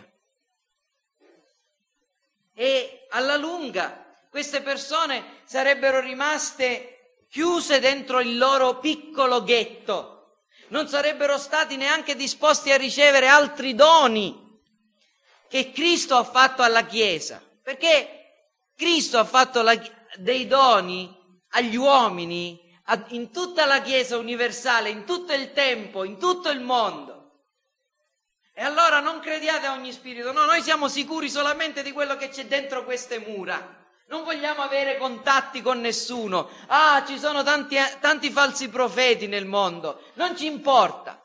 E 2.53 3.07
alla 3.09 3.35
lunga 3.35 4.15
queste 4.29 4.61
persone 4.61 5.41
sarebbero 5.45 5.99
rimaste 5.99 7.23
chiuse 7.31 7.79
dentro 7.79 8.19
il 8.19 8.37
loro 8.37 8.77
piccolo 8.77 9.43
ghetto, 9.43 10.43
non 10.67 10.87
sarebbero 10.87 11.39
stati 11.39 11.77
neanche 11.77 12.15
disposti 12.15 12.71
a 12.71 12.77
ricevere 12.77 13.25
altri 13.27 13.73
doni 13.73 14.61
che 15.47 15.71
Cristo 15.71 16.15
ha 16.15 16.23
fatto 16.23 16.61
alla 16.61 16.85
Chiesa, 16.85 17.41
perché 17.63 18.51
Cristo 18.75 19.17
ha 19.17 19.25
fatto 19.25 19.63
la, 19.63 19.75
dei 20.17 20.45
doni 20.45 21.11
agli 21.49 21.75
uomini 21.75 22.64
in 23.09 23.31
tutta 23.31 23.65
la 23.65 23.81
Chiesa 23.81 24.17
universale, 24.17 24.89
in 24.89 25.05
tutto 25.05 25.33
il 25.33 25.51
tempo, 25.53 26.03
in 26.03 26.17
tutto 26.17 26.49
il 26.49 26.59
mondo. 26.59 27.13
E 28.53 28.63
allora 28.63 28.99
non 28.99 29.19
crediate 29.19 29.65
a 29.65 29.73
ogni 29.73 29.91
spirito, 29.91 30.31
no, 30.31 30.45
noi 30.45 30.61
siamo 30.61 30.87
sicuri 30.87 31.29
solamente 31.29 31.83
di 31.83 31.91
quello 31.91 32.15
che 32.15 32.29
c'è 32.29 32.45
dentro 32.45 32.85
queste 32.85 33.19
mura. 33.19 33.83
Non 34.07 34.23
vogliamo 34.23 34.61
avere 34.61 34.97
contatti 34.97 35.61
con 35.61 35.81
nessuno. 35.81 36.49
Ah, 36.67 37.03
ci 37.07 37.17
sono 37.17 37.41
tanti, 37.41 37.75
tanti 37.99 38.29
falsi 38.29 38.69
profeti 38.69 39.27
nel 39.27 39.45
mondo. 39.45 40.11
Non 40.13 40.37
ci 40.37 40.45
importa. 40.45 41.21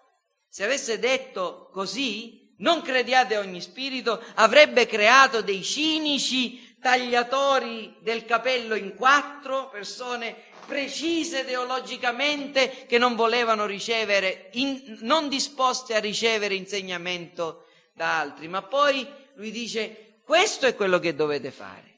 Se 0.49 0.65
avesse 0.65 0.99
detto 0.99 1.69
così, 1.73 2.55
non 2.59 2.81
crediate 2.83 3.37
a 3.37 3.41
ogni 3.41 3.61
spirito, 3.61 4.23
avrebbe 4.35 4.87
creato 4.87 5.43
dei 5.43 5.63
cinici 5.63 6.77
tagliatori 6.81 7.99
del 8.01 8.25
capello 8.25 8.75
in 8.75 8.95
quattro, 8.95 9.69
persone 9.69 10.49
precise 10.71 11.45
teologicamente 11.45 12.87
che 12.87 12.97
non 12.97 13.17
volevano 13.17 13.67
ricevere, 13.67 14.51
in, 14.53 14.99
non 15.01 15.29
disposte 15.29 15.97
a 15.97 15.99
ricevere 15.99 16.55
insegnamento 16.55 17.67
da 17.93 18.21
altri. 18.21 18.47
Ma 18.47 18.63
poi 18.63 19.05
lui 19.35 19.51
dice, 19.51 20.21
questo 20.25 20.67
è 20.67 20.77
quello 20.77 21.01
che 21.01 21.17
dovete 21.17 21.51
fare. 21.51 21.89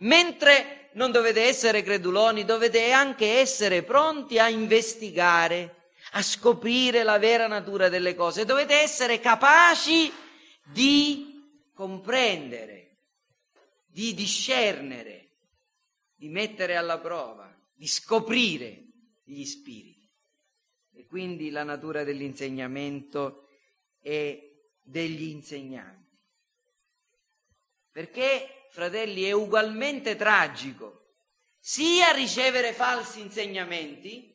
Mentre 0.00 0.90
non 0.92 1.10
dovete 1.10 1.44
essere 1.44 1.82
creduloni, 1.82 2.44
dovete 2.44 2.90
anche 2.92 3.38
essere 3.38 3.82
pronti 3.82 4.38
a 4.38 4.50
investigare, 4.50 5.92
a 6.12 6.22
scoprire 6.22 7.02
la 7.02 7.18
vera 7.18 7.46
natura 7.46 7.88
delle 7.88 8.14
cose. 8.14 8.44
Dovete 8.44 8.74
essere 8.74 9.20
capaci 9.20 10.12
di 10.64 11.70
comprendere, 11.72 12.98
di 13.86 14.12
discernere 14.12 15.20
di 16.20 16.28
mettere 16.28 16.76
alla 16.76 16.98
prova, 16.98 17.50
di 17.80 17.88
scoprire 17.88 18.88
gli 19.24 19.42
spiriti. 19.46 20.06
E 20.92 21.06
quindi 21.06 21.48
la 21.48 21.62
natura 21.62 22.04
dell'insegnamento 22.04 23.48
e 24.02 24.74
degli 24.82 25.28
insegnanti. 25.30 26.18
Perché, 27.90 28.66
fratelli, 28.70 29.22
è 29.22 29.32
ugualmente 29.32 30.14
tragico 30.14 31.14
sia 31.58 32.10
ricevere 32.10 32.74
falsi 32.74 33.20
insegnamenti, 33.20 34.30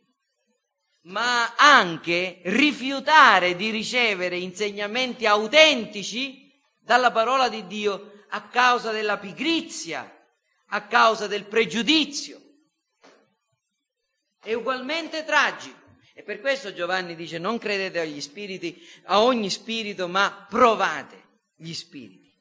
ma 1.02 1.54
anche 1.56 2.40
rifiutare 2.46 3.56
di 3.56 3.70
ricevere 3.70 4.40
insegnamenti 4.40 5.28
autentici 5.28 6.52
dalla 6.80 7.12
parola 7.12 7.48
di 7.48 7.68
Dio 7.68 8.24
a 8.30 8.48
causa 8.48 8.92
della 8.92 9.20
pigrizia, 9.20 10.12
a 10.70 10.88
causa 10.88 11.28
del 11.28 11.46
pregiudizio. 11.46 12.45
È 14.46 14.54
ugualmente 14.54 15.26
tragico. 15.26 15.80
E 16.14 16.22
per 16.22 16.40
questo 16.40 16.72
Giovanni 16.72 17.16
dice 17.16 17.40
non 17.40 17.58
credete 17.58 18.00
agli 18.00 18.22
spiriti, 18.22 18.80
a 19.06 19.24
ogni 19.24 19.50
spirito, 19.50 20.08
ma 20.08 20.46
provate 20.48 21.24
gli 21.56 21.74
spiriti. 21.74 22.32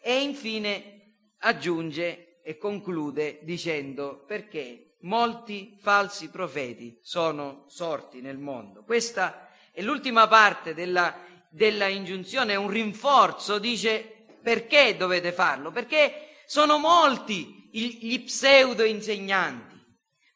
E 0.00 0.22
infine 0.22 1.16
aggiunge 1.40 2.40
e 2.42 2.56
conclude 2.56 3.40
dicendo 3.42 4.24
perché 4.26 4.96
molti 5.02 5.76
falsi 5.78 6.30
profeti 6.30 6.98
sono 7.02 7.66
sorti 7.68 8.22
nel 8.22 8.38
mondo. 8.38 8.82
Questa 8.84 9.50
è 9.70 9.82
l'ultima 9.82 10.26
parte 10.26 10.72
della, 10.72 11.14
della 11.50 11.88
ingiunzione, 11.88 12.54
è 12.54 12.56
un 12.56 12.70
rinforzo, 12.70 13.58
dice 13.58 14.24
perché 14.42 14.96
dovete 14.96 15.30
farlo? 15.30 15.70
Perché 15.70 16.36
sono 16.46 16.78
molti 16.78 17.68
gli 17.70 18.24
pseudo 18.24 18.82
insegnanti, 18.82 19.67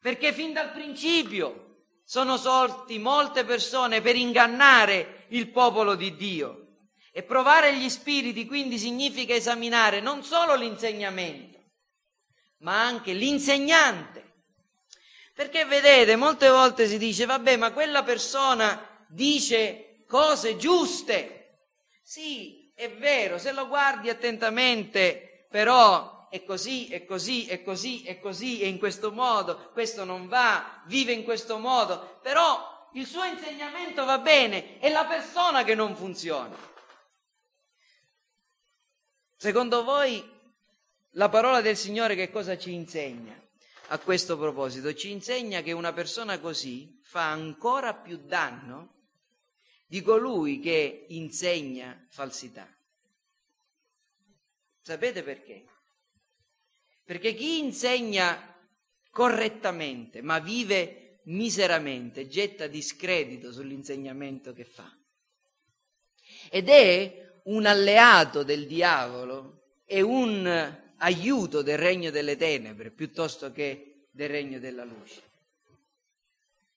perché 0.02 0.32
fin 0.32 0.52
dal 0.52 0.72
principio 0.72 1.84
sono 2.04 2.36
sorti 2.36 2.98
molte 2.98 3.44
persone 3.44 4.00
per 4.00 4.16
ingannare 4.16 5.26
il 5.28 5.48
popolo 5.48 5.94
di 5.94 6.16
Dio. 6.16 6.58
E 7.12 7.22
provare 7.22 7.76
gli 7.76 7.88
spiriti 7.88 8.46
quindi 8.46 8.78
significa 8.78 9.32
esaminare 9.34 10.00
non 10.00 10.24
solo 10.24 10.54
l'insegnamento, 10.56 11.58
ma 12.58 12.82
anche 12.82 13.12
l'insegnante. 13.12 14.32
Perché 15.34 15.64
vedete, 15.66 16.16
molte 16.16 16.48
volte 16.48 16.86
si 16.86 16.98
dice, 16.98 17.24
vabbè, 17.24 17.56
ma 17.56 17.72
quella 17.72 18.02
persona 18.02 19.04
dice 19.08 20.04
cose 20.08 20.56
giuste. 20.56 21.66
Sì, 22.02 22.72
è 22.74 22.90
vero, 22.90 23.38
se 23.38 23.52
lo 23.52 23.68
guardi 23.68 24.08
attentamente, 24.08 25.46
però 25.50 26.21
è 26.32 26.44
così, 26.44 26.88
è 26.88 27.04
così, 27.04 27.44
è 27.44 27.62
così, 27.62 28.04
è 28.04 28.18
così, 28.18 28.62
è 28.62 28.64
in 28.64 28.78
questo 28.78 29.12
modo, 29.12 29.68
questo 29.72 30.04
non 30.04 30.28
va, 30.28 30.82
vive 30.86 31.12
in 31.12 31.24
questo 31.24 31.58
modo, 31.58 32.20
però 32.22 32.88
il 32.94 33.04
suo 33.06 33.22
insegnamento 33.24 34.06
va 34.06 34.18
bene, 34.18 34.78
è 34.78 34.88
la 34.88 35.04
persona 35.04 35.62
che 35.62 35.74
non 35.74 35.94
funziona. 35.94 36.56
Secondo 39.36 39.84
voi 39.84 40.26
la 41.10 41.28
parola 41.28 41.60
del 41.60 41.76
Signore 41.76 42.14
che 42.14 42.30
cosa 42.30 42.56
ci 42.56 42.72
insegna? 42.72 43.38
A 43.88 43.98
questo 43.98 44.38
proposito 44.38 44.94
ci 44.94 45.10
insegna 45.10 45.60
che 45.60 45.72
una 45.72 45.92
persona 45.92 46.38
così 46.38 46.98
fa 47.02 47.30
ancora 47.30 47.92
più 47.92 48.16
danno 48.24 49.00
di 49.86 50.00
colui 50.00 50.60
che 50.60 51.04
insegna 51.10 52.06
falsità. 52.08 52.66
Sapete 54.80 55.22
perché? 55.22 55.66
Perché 57.04 57.34
chi 57.34 57.58
insegna 57.58 58.52
correttamente 59.10 60.22
ma 60.22 60.38
vive 60.38 61.20
miseramente 61.24 62.26
getta 62.26 62.66
discredito 62.66 63.52
sull'insegnamento 63.52 64.52
che 64.52 64.64
fa. 64.64 64.90
Ed 66.50 66.68
è 66.68 67.40
un 67.44 67.66
alleato 67.66 68.42
del 68.42 68.66
diavolo 68.66 69.62
e 69.84 70.00
un 70.00 70.80
aiuto 70.98 71.62
del 71.62 71.78
regno 71.78 72.10
delle 72.10 72.36
tenebre 72.36 72.90
piuttosto 72.90 73.52
che 73.52 74.06
del 74.10 74.28
regno 74.28 74.58
della 74.58 74.84
luce. 74.84 75.22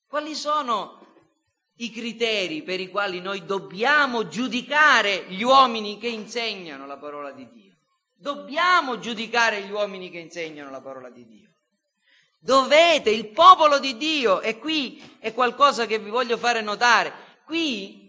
Quali 0.08 0.36
sono 0.36 1.06
i 1.78 1.92
criteri 1.92 2.64
per 2.64 2.80
i 2.80 2.90
quali 2.90 3.20
noi 3.20 3.46
dobbiamo 3.46 4.28
giudicare 4.28 5.26
gli 5.28 5.44
uomini 5.44 5.98
che 5.98 6.08
insegnano 6.08 6.86
la 6.86 6.98
parola 6.98 7.32
di 7.32 7.48
Dio. 7.52 7.75
Dobbiamo 8.18 9.00
giudicare 9.00 9.62
gli 9.62 9.72
uomini 9.72 10.10
che 10.10 10.20
insegnano 10.20 10.72
la 10.72 10.82
parola 10.82 11.10
di 11.10 11.26
Dio. 11.26 11.50
Dovete, 12.38 13.10
il 13.10 13.30
popolo 13.30 13.80
di 13.80 13.98
Dio, 13.98 14.42
e 14.42 14.58
qui 14.58 15.18
è 15.20 15.34
qualcosa 15.34 15.86
che 15.86 16.00
vi 16.00 16.10
voglio 16.10 16.38
fare 16.38 16.62
notare, 16.62 17.12
qui 17.44 18.06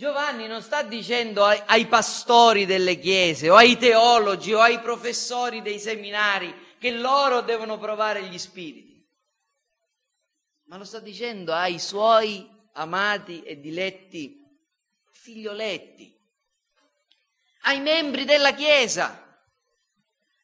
Giovanni 0.00 0.46
non 0.46 0.62
sta 0.62 0.82
dicendo 0.82 1.44
ai, 1.44 1.60
ai 1.66 1.86
pastori 1.86 2.64
delle 2.64 2.98
chiese 2.98 3.50
o 3.50 3.56
ai 3.56 3.76
teologi 3.76 4.54
o 4.54 4.60
ai 4.60 4.80
professori 4.80 5.60
dei 5.60 5.78
seminari 5.78 6.54
che 6.78 6.92
loro 6.92 7.42
devono 7.42 7.76
provare 7.78 8.22
gli 8.24 8.38
spiriti, 8.38 9.06
ma 10.68 10.78
lo 10.78 10.84
sta 10.84 11.00
dicendo 11.00 11.52
ai 11.52 11.78
suoi 11.78 12.48
amati 12.72 13.42
e 13.42 13.60
diletti 13.60 14.42
figlioletti, 15.10 16.18
ai 17.64 17.80
membri 17.80 18.24
della 18.24 18.54
Chiesa, 18.54 19.29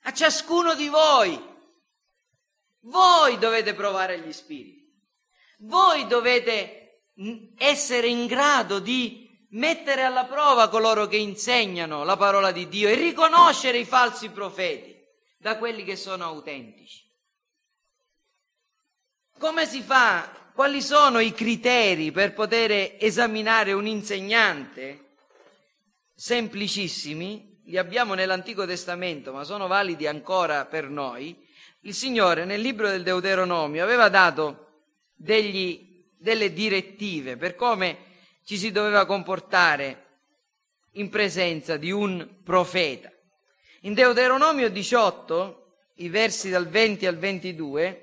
a 0.07 0.13
ciascuno 0.13 0.75
di 0.75 0.89
voi. 0.89 1.55
Voi 2.83 3.39
dovete 3.39 3.75
provare 3.75 4.21
gli 4.21 4.33
spiriti, 4.33 4.97
voi 5.59 6.07
dovete 6.07 7.03
essere 7.57 8.07
in 8.07 8.27
grado 8.27 8.79
di 8.79 9.29
mettere 9.51 10.03
alla 10.03 10.27
prova 10.27 10.69
coloro 10.69 11.07
che 11.07 11.17
insegnano 11.17 12.05
la 12.05 12.17
parola 12.17 12.53
di 12.53 12.69
Dio 12.69 12.89
e 12.89 12.95
riconoscere 12.95 13.79
i 13.79 13.85
falsi 13.85 14.31
profeti 14.31 14.95
da 15.39 15.59
quelli 15.59 15.83
che 15.83 15.97
sono 15.97 16.25
autentici. 16.25 17.05
Come 19.39 19.67
si 19.67 19.83
fa 19.83 20.51
quali 20.55 20.81
sono 20.81 21.19
i 21.19 21.33
criteri 21.33 22.13
per 22.13 22.35
poter 22.35 22.97
esaminare 23.01 23.73
un 23.73 23.87
insegnante? 23.87 25.17
Semplicissimi, 26.15 27.56
li 27.67 27.79
abbiamo 27.79 28.15
nell'Antico 28.15 28.65
Testamento, 28.65 29.33
ma 29.33 29.43
sono 29.43 29.67
validi 29.67 30.07
ancora 30.07 30.67
per 30.67 30.89
noi. 30.89 31.37
Il 31.81 31.95
Signore 31.95 32.45
nel 32.45 32.61
libro 32.61 32.89
del 32.89 33.03
Deuteronomio 33.03 33.83
aveva 33.83 34.09
dato 34.09 34.85
degli, 35.15 36.05
delle 36.17 36.53
direttive 36.53 37.37
per 37.37 37.57
come 37.57 37.99
ci 38.45 38.57
si 38.57 38.71
doveva 38.71 39.05
comportare 39.05 40.05
in 40.93 41.09
presenza 41.09 41.77
di 41.77 41.91
un 41.91 42.37
profeta. 42.45 43.11
In 43.81 43.95
Deuteronomio 43.95 44.71
18, 44.71 45.79
i 45.97 46.09
versi 46.09 46.51
dal 46.51 46.69
20 46.69 47.07
al 47.07 47.17
22, 47.17 48.03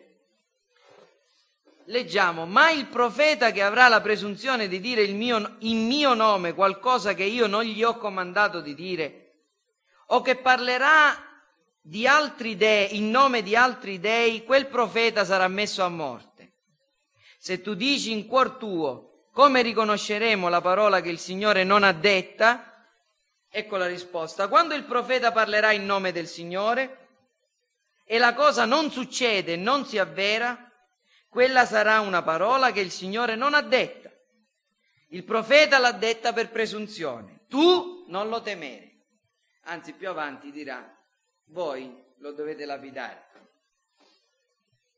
leggiamo, 1.86 2.46
ma 2.46 2.70
il 2.70 2.88
profeta 2.88 3.52
che 3.52 3.62
avrà 3.62 3.88
la 3.88 4.02
presunzione 4.02 4.68
di 4.68 4.82
dire 4.82 5.08
mio, 5.08 5.56
in 5.60 5.86
mio 5.86 6.14
nome 6.14 6.54
qualcosa 6.54 7.14
che 7.14 7.24
io 7.24 7.48
non 7.48 7.64
gli 7.64 7.84
ho 7.84 7.98
comandato 7.98 8.60
di 8.60 8.76
dire, 8.76 9.23
o 10.08 10.22
che 10.22 10.36
parlerà 10.36 11.34
di 11.82 12.08
altri 12.08 12.56
dei, 12.56 12.96
in 12.98 13.10
nome 13.10 13.42
di 13.42 13.56
altri 13.56 14.00
dei, 14.00 14.44
quel 14.44 14.68
profeta 14.68 15.26
sarà 15.26 15.48
messo 15.48 15.84
a 15.84 15.90
morte. 15.90 16.54
Se 17.38 17.62
tu 17.62 17.74
dici 17.74 18.12
in 18.12 18.26
cuor 18.26 18.52
tuo, 18.52 19.28
come 19.34 19.62
riconosceremo 19.62 20.48
la 20.48 20.62
parola 20.62 21.02
che 21.02 21.10
il 21.10 21.20
Signore 21.20 21.64
non 21.64 21.84
ha 21.84 21.92
detta? 21.92 22.88
Ecco 23.50 23.78
la 23.78 23.88
risposta. 23.88 24.48
Quando 24.48 24.76
il 24.76 24.84
profeta 24.86 25.32
parlerà 25.32 25.72
in 25.72 25.86
nome 25.86 26.12
del 26.12 26.28
Signore 26.28 27.08
e 28.06 28.18
la 28.18 28.34
cosa 28.34 28.66
non 28.66 28.92
succede, 28.92 29.56
non 29.56 29.86
si 29.86 29.98
avvera, 29.98 30.72
quella 31.28 31.66
sarà 31.66 32.00
una 32.00 32.22
parola 32.22 32.72
che 32.72 32.80
il 32.80 32.92
Signore 32.92 33.36
non 33.36 33.56
ha 33.56 33.62
detta. 33.62 34.10
Il 35.10 35.24
profeta 35.24 35.80
l'ha 35.80 35.92
detta 35.92 36.32
per 36.32 36.50
presunzione. 36.50 37.46
Tu 37.50 38.06
non 38.08 38.30
lo 38.30 38.42
temere. 38.42 38.93
Anzi, 39.64 39.94
più 39.94 40.10
avanti 40.10 40.52
dirà, 40.52 40.94
voi 41.46 41.96
lo 42.18 42.32
dovete 42.34 42.66
lapidare. 42.66 43.32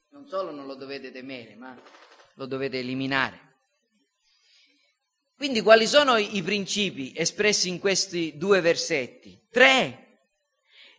Non 0.10 0.28
solo 0.28 0.51
non 0.51 0.65
lo 0.65 0.75
dovete 0.75 1.12
temere, 1.12 1.56
ma 1.56 1.78
lo 2.36 2.45
dovete 2.45 2.80
eliminare. 2.80 3.54
Quindi 5.36 5.62
quali 5.62 5.86
sono 5.86 6.15
i 6.15 6.41
principi 6.41 7.12
espressi 7.15 7.67
in 7.67 7.80
questi 7.80 8.38
due 8.38 8.62
versetti? 8.62 9.47
Tre. 9.51 10.04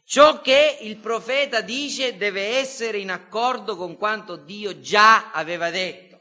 Ciò 0.04 0.42
che 0.42 0.78
il 0.82 0.98
profeta 0.98 1.62
dice 1.62 2.16
deve 2.16 2.58
essere 2.58 2.98
in 2.98 3.10
accordo 3.10 3.76
con 3.76 3.96
quanto 3.96 4.36
Dio 4.36 4.78
già 4.78 5.32
aveva 5.32 5.70
detto. 5.70 6.20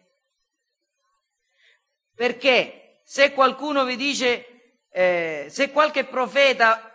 Perché 2.16 3.02
se 3.04 3.34
qualcuno 3.34 3.84
vi 3.84 3.98
dice, 3.98 4.86
eh, 4.90 5.48
se 5.50 5.72
qualche 5.72 6.06
profeta 6.06 6.95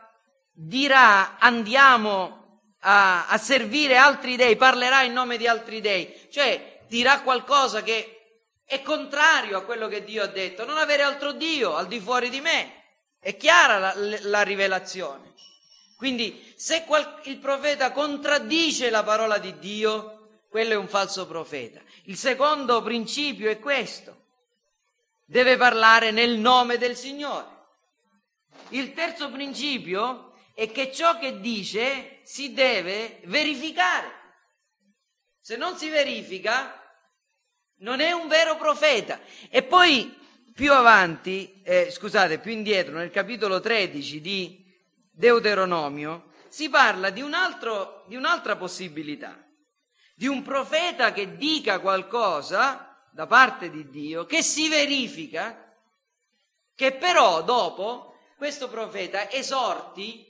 dirà 0.62 1.38
andiamo 1.38 2.64
a, 2.81 3.27
a 3.29 3.38
servire 3.38 3.96
altri 3.96 4.37
dei, 4.37 4.57
parlerà 4.57 5.03
in 5.03 5.12
nome 5.12 5.38
di 5.38 5.46
altri 5.46 5.81
dei, 5.81 6.29
cioè 6.31 6.83
dirà 6.87 7.23
qualcosa 7.23 7.83
che 7.83 8.42
è 8.64 8.83
contrario 8.83 9.57
a 9.57 9.62
quello 9.62 9.88
che 9.88 10.05
Dio 10.05 10.23
ha 10.23 10.27
detto, 10.27 10.66
non 10.66 10.77
avere 10.77 11.03
altro 11.03 11.33
Dio 11.33 11.75
al 11.75 11.87
di 11.87 11.99
fuori 11.99 12.29
di 12.29 12.40
me. 12.40 12.79
È 13.18 13.37
chiara 13.37 13.79
la, 13.79 13.94
la 14.23 14.42
rivelazione. 14.42 15.33
Quindi 15.96 16.53
se 16.57 16.85
qual, 16.85 17.20
il 17.25 17.38
profeta 17.38 17.90
contraddice 17.90 18.90
la 18.90 19.03
parola 19.03 19.38
di 19.38 19.59
Dio, 19.59 20.42
quello 20.49 20.73
è 20.73 20.77
un 20.77 20.88
falso 20.88 21.27
profeta. 21.27 21.81
Il 22.05 22.16
secondo 22.16 22.83
principio 22.83 23.51
è 23.51 23.59
questo. 23.59 24.16
Deve 25.25 25.57
parlare 25.57 26.11
nel 26.11 26.38
nome 26.38 26.79
del 26.79 26.96
Signore. 26.96 27.59
Il 28.70 28.94
terzo 28.94 29.31
principio 29.31 30.30
è 30.54 30.70
che 30.70 30.92
ciò 30.92 31.18
che 31.18 31.40
dice 31.40 32.20
si 32.22 32.52
deve 32.52 33.20
verificare. 33.24 34.18
Se 35.40 35.56
non 35.56 35.76
si 35.76 35.88
verifica, 35.88 36.80
non 37.78 38.00
è 38.00 38.12
un 38.12 38.28
vero 38.28 38.56
profeta. 38.56 39.20
E 39.48 39.62
poi 39.62 40.16
più 40.54 40.72
avanti, 40.72 41.60
eh, 41.64 41.90
scusate, 41.90 42.38
più 42.38 42.52
indietro, 42.52 42.96
nel 42.96 43.10
capitolo 43.10 43.60
13 43.60 44.20
di 44.20 44.64
Deuteronomio, 45.10 46.32
si 46.48 46.68
parla 46.68 47.10
di, 47.10 47.22
un 47.22 47.32
altro, 47.32 48.04
di 48.08 48.16
un'altra 48.16 48.56
possibilità, 48.56 49.42
di 50.14 50.26
un 50.26 50.42
profeta 50.42 51.12
che 51.12 51.36
dica 51.36 51.78
qualcosa 51.78 53.08
da 53.10 53.26
parte 53.26 53.70
di 53.70 53.88
Dio, 53.88 54.26
che 54.26 54.42
si 54.42 54.68
verifica, 54.68 55.74
che 56.74 56.92
però 56.92 57.42
dopo 57.42 58.18
questo 58.36 58.68
profeta 58.68 59.30
esorti 59.30 60.30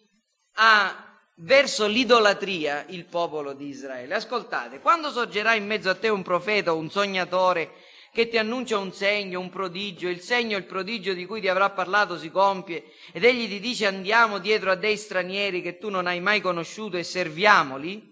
a 0.55 1.11
verso 1.43 1.87
l'idolatria 1.87 2.85
il 2.89 3.05
popolo 3.07 3.53
di 3.53 3.69
Israele. 3.69 4.15
Ascoltate, 4.15 4.81
quando 4.81 5.11
sorgerà 5.11 5.55
in 5.55 5.67
mezzo 5.67 5.89
a 5.89 5.95
te 5.95 6.09
un 6.09 6.23
profeta 6.23 6.73
o 6.73 6.79
un 6.79 6.91
sognatore 6.91 7.73
che 8.13 8.29
ti 8.29 8.39
annuncia 8.39 8.77
un 8.77 8.93
segno, 8.93 9.39
un 9.39 9.51
prodigio, 9.51 10.09
il 10.09 10.21
segno 10.21 10.57
il 10.57 10.65
prodigio 10.65 11.15
di 11.15 11.27
cui 11.27 11.41
ti 11.41 11.49
avrà 11.49 11.71
parlato 11.71 12.19
si 12.19 12.31
compie, 12.31 12.93
ed 13.13 13.25
egli 13.25 13.49
ti 13.49 13.61
dice 13.61 13.87
andiamo 13.87 14.39
dietro 14.39 14.73
a 14.73 14.75
dei 14.75 14.97
stranieri 14.97 15.63
che 15.63 15.79
tu 15.79 15.91
non 15.91 16.07
hai 16.07 16.21
mai 16.21 16.41
conosciuto 16.41 16.97
e 16.97 17.05
serviamoli, 17.05 18.09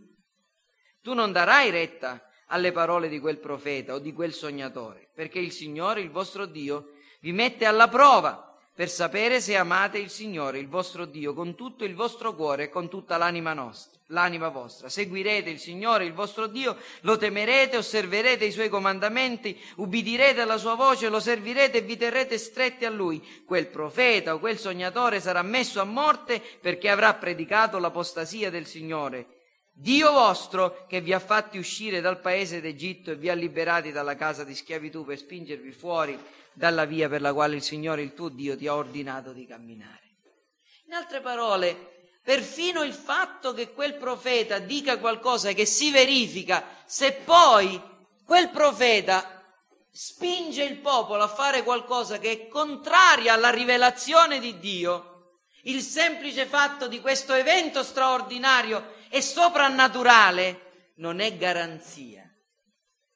tu 1.03 1.15
non 1.15 1.33
darai 1.33 1.71
retta 1.71 2.23
alle 2.47 2.71
parole 2.71 3.09
di 3.09 3.19
quel 3.19 3.39
profeta 3.39 3.95
o 3.95 3.99
di 3.99 4.13
quel 4.13 4.33
sognatore, 4.33 5.11
perché 5.15 5.39
il 5.39 5.53
Signore, 5.53 6.01
il 6.01 6.11
vostro 6.11 6.47
Dio, 6.47 6.93
vi 7.21 7.33
mette 7.33 7.65
alla 7.65 7.89
prova 7.89 8.48
per 8.79 8.91
sapere 8.91 9.41
se 9.41 9.57
amate 9.57 9.99
il 9.99 10.09
Signore, 10.09 10.61
il 10.61 10.69
vostro 10.69 11.05
Dio, 11.05 11.35
con 11.35 11.57
tutto 11.57 11.83
il 11.83 11.97
vostro 11.97 12.37
cuore 12.37 12.63
e 12.63 12.69
con 12.69 12.89
tutta 12.89 13.17
l'anima 13.17 13.53
nostra, 13.53 13.99
l'anima 14.11 14.51
vostra. 14.51 14.89
Seguirete 14.89 15.51
il 15.51 15.59
Signore, 15.59 16.05
il 16.05 16.13
vostro 16.13 16.47
Dio, 16.47 16.77
lo 17.01 17.17
temerete, 17.17 17.77
osserverete 17.77 18.45
i 18.45 18.53
suoi 18.53 18.69
comandamenti, 18.69 19.61
ubbidirete 19.79 20.43
alla 20.43 20.59
sua 20.59 20.77
voce, 20.77 21.09
lo 21.09 21.19
servirete 21.19 21.79
e 21.79 21.81
vi 21.81 21.97
terrete 21.97 22.39
stretti 22.39 22.85
a 22.85 22.91
lui. 22.91 23.21
Quel 23.45 23.67
profeta 23.67 24.33
o 24.33 24.39
quel 24.39 24.61
sognatore 24.61 25.19
sarà 25.19 25.43
messo 25.43 25.81
a 25.81 25.85
morte 25.85 26.41
perché 26.61 26.89
avrà 26.89 27.13
predicato 27.15 27.81
l'apostasia 27.81 28.49
del 28.49 28.67
Signore. 28.67 29.27
Dio 29.73 30.13
vostro 30.13 30.85
che 30.87 31.01
vi 31.01 31.13
ha 31.13 31.19
fatti 31.19 31.59
uscire 31.59 32.01
dal 32.01 32.21
paese 32.21 32.61
d'Egitto 32.61 33.11
e 33.11 33.17
vi 33.17 33.29
ha 33.29 33.35
liberati 33.35 33.91
dalla 33.91 34.15
casa 34.15 34.45
di 34.45 34.55
schiavitù 34.55 35.05
per 35.05 35.19
spingervi 35.19 35.73
fuori 35.73 36.17
dalla 36.59 36.85
via 36.85 37.09
per 37.09 37.21
la 37.21 37.33
quale 37.33 37.55
il 37.55 37.63
Signore, 37.63 38.03
il 38.03 38.15
tuo 38.15 38.29
Dio, 38.29 38.57
ti 38.57 38.67
ha 38.67 38.75
ordinato 38.75 39.33
di 39.33 39.47
camminare. 39.47 40.17
In 40.87 40.93
altre 40.93 41.21
parole, 41.21 42.11
perfino 42.23 42.83
il 42.83 42.93
fatto 42.93 43.55
che 43.55 43.73
quel 43.73 43.95
profeta 43.95 44.59
dica 44.59 44.99
qualcosa 44.99 45.53
che 45.53 45.65
si 45.65 45.93
verifica, 45.93 46.83
se 46.85 47.13
poi 47.13 47.81
quel 48.25 48.51
profeta 48.51 49.45
spinge 49.91 50.65
il 50.65 50.79
popolo 50.79 51.23
a 51.23 51.29
fare 51.29 51.63
qualcosa 51.63 52.19
che 52.19 52.33
è 52.33 52.49
contraria 52.49 53.35
alla 53.35 53.51
rivelazione 53.51 54.41
di 54.41 54.59
Dio, 54.59 55.37
il 55.63 55.81
semplice 55.81 56.45
fatto 56.47 56.89
di 56.89 57.01
questo 57.01 57.35
evento 57.35 57.85
straordinario 57.85 58.95
e 59.11 59.23
soprannaturale 59.23 60.93
non 60.97 61.21
è 61.21 61.37
garanzia 61.37 62.29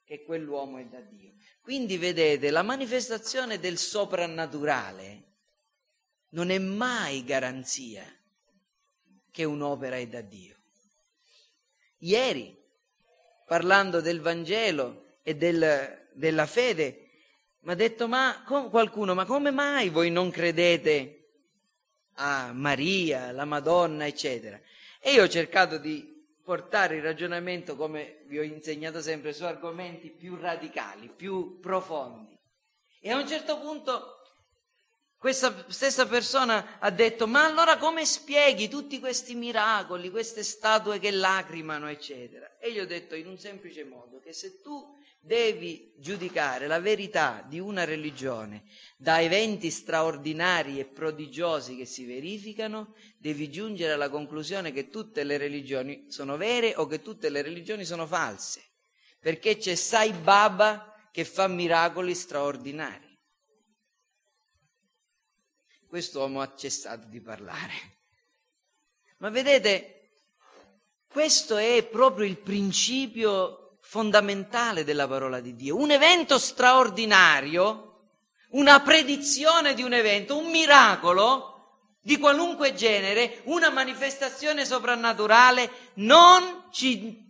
che 0.05 0.23
quell'uomo 0.23 0.77
è 0.77 0.85
da 0.85 1.01
Dio. 1.01 1.32
Quindi 1.63 1.97
vedete, 1.97 2.49
la 2.51 2.61
manifestazione 2.61 3.57
del 3.57 3.77
soprannaturale 3.77 5.23
non 6.31 6.49
è 6.49 6.57
mai 6.57 7.23
garanzia 7.23 8.03
che 9.31 9.43
un'opera 9.45 9.95
è 9.95 10.05
da 10.07 10.19
Dio. 10.19 10.57
Ieri, 11.99 12.53
parlando 13.45 14.01
del 14.01 14.19
Vangelo 14.19 15.19
e 15.23 15.37
del, 15.37 16.09
della 16.11 16.45
fede, 16.47 17.09
mi 17.61 17.71
ha 17.71 17.75
detto 17.75 18.09
ma 18.09 18.43
com, 18.45 18.69
qualcuno, 18.69 19.13
ma 19.13 19.23
come 19.23 19.49
mai 19.49 19.87
voi 19.87 20.11
non 20.11 20.31
credete 20.31 21.29
a 22.15 22.51
Maria, 22.51 23.31
la 23.31 23.45
Madonna, 23.45 24.05
eccetera? 24.05 24.59
E 24.99 25.13
io 25.13 25.23
ho 25.23 25.29
cercato 25.29 25.77
di 25.77 26.12
portare 26.43 26.97
il 26.97 27.01
ragionamento, 27.01 27.75
come 27.75 28.23
vi 28.25 28.39
ho 28.39 28.43
insegnato 28.43 29.01
sempre, 29.01 29.33
su 29.33 29.45
argomenti 29.45 30.09
più 30.09 30.35
radicali, 30.35 31.09
più 31.09 31.59
profondi. 31.59 32.37
E 32.99 33.11
a 33.11 33.17
un 33.17 33.27
certo 33.27 33.59
punto 33.59 34.22
questa 35.23 35.63
stessa 35.69 36.05
persona 36.05 36.79
ha 36.79 36.89
detto, 36.89 37.27
ma 37.27 37.45
allora 37.45 37.77
come 37.77 38.03
spieghi 38.03 38.67
tutti 38.67 38.99
questi 38.99 39.35
miracoli, 39.35 40.09
queste 40.09 40.43
statue 40.43 40.99
che 40.99 41.11
lacrimano, 41.11 41.87
eccetera? 41.87 42.57
E 42.59 42.73
gli 42.73 42.79
ho 42.79 42.85
detto 42.85 43.15
in 43.15 43.27
un 43.27 43.39
semplice 43.39 43.85
modo, 43.85 44.19
che 44.19 44.33
se 44.33 44.59
tu 44.59 44.85
devi 45.21 45.93
giudicare 45.95 46.67
la 46.67 46.81
verità 46.81 47.41
di 47.47 47.57
una 47.57 47.85
religione 47.85 48.65
da 48.97 49.21
eventi 49.21 49.69
straordinari 49.69 50.77
e 50.77 50.83
prodigiosi 50.83 51.77
che 51.77 51.85
si 51.85 52.03
verificano, 52.03 52.93
devi 53.17 53.49
giungere 53.49 53.93
alla 53.93 54.09
conclusione 54.09 54.73
che 54.73 54.89
tutte 54.89 55.23
le 55.23 55.37
religioni 55.37 56.07
sono 56.09 56.35
vere 56.35 56.73
o 56.75 56.85
che 56.85 57.01
tutte 57.01 57.29
le 57.29 57.41
religioni 57.41 57.85
sono 57.85 58.05
false, 58.05 58.61
perché 59.21 59.55
c'è 59.55 59.75
Sai 59.75 60.11
Baba 60.11 61.07
che 61.13 61.23
fa 61.23 61.47
miracoli 61.47 62.13
straordinari. 62.13 63.12
Quest'uomo 65.93 66.41
ha 66.41 66.51
cessato 66.55 67.05
di 67.05 67.21
parlare. 67.21 67.71
Ma 69.17 69.29
vedete, 69.29 70.09
questo 71.07 71.55
è 71.57 71.83
proprio 71.83 72.25
il 72.25 72.37
principio 72.37 73.77
fondamentale 73.81 74.83
della 74.83 75.07
parola 75.07 75.39
di 75.39 75.55
Dio, 75.55 75.75
un 75.77 75.91
evento 75.91 76.39
straordinario, 76.39 78.07
una 78.53 78.79
predizione 78.79 79.75
di 79.75 79.83
un 79.83 79.93
evento, 79.93 80.35
un 80.35 80.49
miracolo 80.49 81.99
di 82.01 82.17
qualunque 82.17 82.73
genere, 82.73 83.41
una 83.43 83.69
manifestazione 83.69 84.65
soprannaturale, 84.65 85.91
non 85.97 86.69
ci 86.71 87.23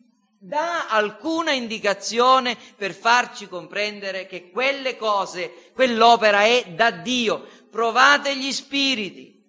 dà 0.43 0.89
alcuna 0.89 1.53
indicazione 1.53 2.57
per 2.75 2.93
farci 2.93 3.47
comprendere 3.47 4.25
che 4.25 4.51
quelle 4.51 4.97
cose, 4.97 5.71
quell'opera 5.73 6.43
è 6.43 6.65
da 6.75 6.91
Dio. 6.91 7.47
Provate 7.73 8.37
gli 8.37 8.51
spiriti. 8.51 9.43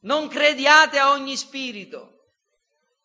Non 0.00 0.28
crediate 0.28 0.98
a 0.98 1.10
ogni 1.10 1.34
spirito 1.34 2.34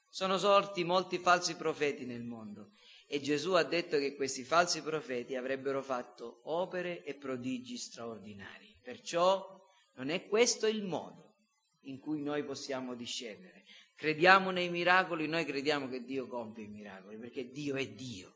sono 0.09 0.37
sorti 0.37 0.83
molti 0.83 1.19
falsi 1.19 1.55
profeti 1.55 2.03
nel 2.03 2.25
mondo 2.25 2.71
e 3.07 3.21
Gesù 3.21 3.53
ha 3.53 3.63
detto 3.63 3.97
che 3.97 4.13
questi 4.13 4.43
falsi 4.43 4.81
profeti 4.81 5.37
avrebbero 5.37 5.81
fatto 5.81 6.41
opere 6.43 7.05
e 7.05 7.15
prodigi 7.15 7.77
straordinari. 7.77 8.77
Perciò 8.81 9.57
non 9.93 10.09
è 10.09 10.27
questo 10.27 10.67
il 10.67 10.83
modo 10.83 11.35
in 11.83 11.97
cui 11.99 12.21
noi 12.21 12.43
possiamo 12.43 12.93
discendere. 12.93 13.63
Crediamo 13.95 14.51
nei 14.51 14.67
miracoli, 14.67 15.27
noi 15.27 15.45
crediamo 15.45 15.87
che 15.87 16.03
Dio 16.03 16.27
compie 16.27 16.65
i 16.65 16.67
miracoli, 16.67 17.17
perché 17.17 17.49
Dio 17.51 17.75
è 17.75 17.87
Dio. 17.87 18.33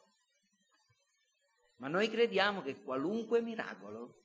Ma 1.79 1.89
noi 1.89 2.09
crediamo 2.09 2.61
che 2.61 2.81
qualunque 2.81 3.41
miracolo 3.41 4.18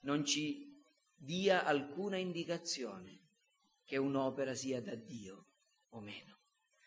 non 0.00 0.24
ci 0.24 0.70
dia 1.14 1.64
alcuna 1.64 2.16
indicazione 2.16 3.18
che 3.84 3.96
un'opera 3.96 4.54
sia 4.54 4.80
da 4.80 4.94
Dio 4.94 5.46
o 5.90 6.00
meno. 6.00 6.38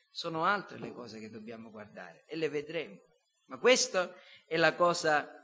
Sono 0.10 0.46
altre 0.46 0.80
le 0.80 0.92
cose 0.94 1.20
che 1.20 1.30
dobbiamo 1.30 1.70
guardare 1.70 2.24
e 2.28 2.36
le 2.36 2.50
vedremo. 2.50 3.00
Ma 3.46 3.58
questa 3.58 4.14
è 4.46 4.58
la 4.58 4.74
cosa 4.74 5.44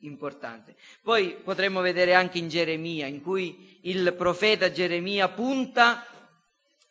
importante. 0.00 0.76
Poi 1.02 1.36
potremmo 1.36 1.80
vedere 1.80 2.14
anche 2.14 2.38
in 2.38 2.48
Geremia, 2.48 3.06
in 3.06 3.22
cui 3.22 3.78
il 3.82 4.14
profeta 4.14 4.70
Geremia 4.70 5.28
punta 5.28 6.06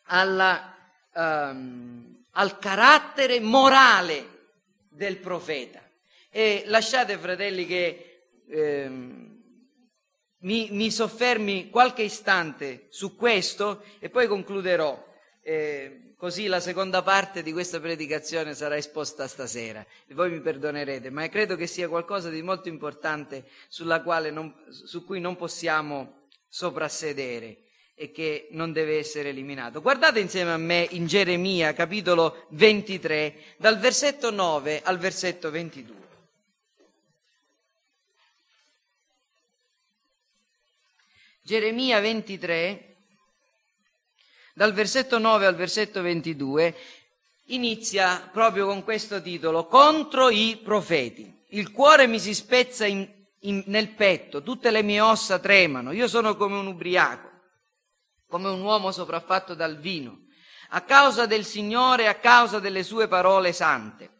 alla, 0.04 0.74
um, 1.14 2.24
al 2.32 2.58
carattere 2.58 3.40
morale 3.40 4.48
del 4.88 5.18
profeta. 5.18 5.82
E 6.30 6.64
lasciate, 6.66 7.18
fratelli, 7.18 7.66
che 7.66 8.28
ehm, 8.48 9.35
mi, 10.40 10.68
mi, 10.70 10.90
soffermi 10.90 11.70
qualche 11.70 12.02
istante 12.02 12.86
su 12.90 13.16
questo 13.16 13.82
e 13.98 14.10
poi 14.10 14.26
concluderò. 14.26 15.04
Eh, 15.42 16.14
così 16.16 16.46
la 16.46 16.60
seconda 16.60 17.02
parte 17.02 17.42
di 17.42 17.52
questa 17.52 17.78
predicazione 17.78 18.54
sarà 18.54 18.76
esposta 18.76 19.28
stasera 19.28 19.84
e 20.06 20.14
voi 20.14 20.30
mi 20.30 20.40
perdonerete, 20.40 21.10
ma 21.10 21.28
credo 21.28 21.56
che 21.56 21.66
sia 21.66 21.88
qualcosa 21.88 22.30
di 22.30 22.42
molto 22.42 22.68
importante 22.68 23.44
non, 24.30 24.54
su 24.68 25.04
cui 25.04 25.20
non 25.20 25.36
possiamo 25.36 26.28
soprassedere 26.48 27.58
e 27.94 28.10
che 28.12 28.48
non 28.50 28.72
deve 28.72 28.98
essere 28.98 29.30
eliminato. 29.30 29.80
Guardate 29.80 30.20
insieme 30.20 30.52
a 30.52 30.58
me 30.58 30.86
in 30.90 31.06
Geremia 31.06 31.72
capitolo 31.72 32.46
23 32.50 33.56
dal 33.56 33.78
versetto 33.78 34.30
9 34.30 34.82
al 34.82 34.98
versetto 34.98 35.50
22. 35.50 36.05
Geremia 41.46 42.00
23, 42.00 42.96
dal 44.52 44.72
versetto 44.72 45.20
9 45.20 45.46
al 45.46 45.54
versetto 45.54 46.02
22, 46.02 46.74
inizia 47.44 48.28
proprio 48.32 48.66
con 48.66 48.82
questo 48.82 49.22
titolo, 49.22 49.66
contro 49.66 50.28
i 50.28 50.60
profeti. 50.60 51.44
Il 51.50 51.70
cuore 51.70 52.08
mi 52.08 52.18
si 52.18 52.34
spezza 52.34 52.84
in, 52.84 53.08
in, 53.42 53.62
nel 53.66 53.90
petto, 53.90 54.42
tutte 54.42 54.72
le 54.72 54.82
mie 54.82 55.00
ossa 55.00 55.38
tremano, 55.38 55.92
io 55.92 56.08
sono 56.08 56.34
come 56.34 56.56
un 56.56 56.66
ubriaco, 56.66 57.30
come 58.26 58.48
un 58.48 58.60
uomo 58.60 58.90
sopraffatto 58.90 59.54
dal 59.54 59.78
vino, 59.78 60.24
a 60.70 60.80
causa 60.80 61.26
del 61.26 61.44
Signore 61.44 62.08
a 62.08 62.16
causa 62.16 62.58
delle 62.58 62.82
sue 62.82 63.06
parole 63.06 63.52
sante. 63.52 64.10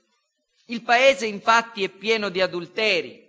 Il 0.66 0.82
paese 0.82 1.26
infatti 1.26 1.82
è 1.82 1.88
pieno 1.88 2.28
di 2.28 2.40
adulteri, 2.40 3.28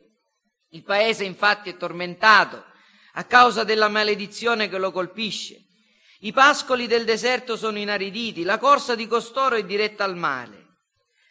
il 0.70 0.84
paese 0.84 1.24
infatti 1.24 1.72
è 1.72 1.78
tormentato 1.78 2.67
a 3.18 3.24
causa 3.24 3.64
della 3.64 3.90
maledizione 3.90 4.70
che 4.70 4.78
lo 4.78 4.92
colpisce. 4.92 5.66
I 6.20 6.32
pascoli 6.32 6.86
del 6.86 7.04
deserto 7.04 7.58
sono 7.58 7.80
inariditi, 7.80 8.44
la 8.44 8.60
corsa 8.60 8.96
di 8.96 9.08
costoro 9.08 9.56
è 9.56 9.66
diretta 9.66 10.04
al 10.04 10.16
male. 10.16 10.66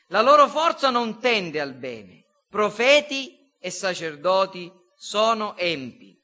La 0.09 0.21
loro 0.21 0.49
forza 0.49 0.91
non 0.91 1.21
tende 1.21 1.61
al 1.61 1.75
bene. 1.75 2.25
Profeti 2.51 3.37
e 3.61 3.71
sacerdoti 3.71 4.71
sono 4.97 5.57
empi. 5.57 6.15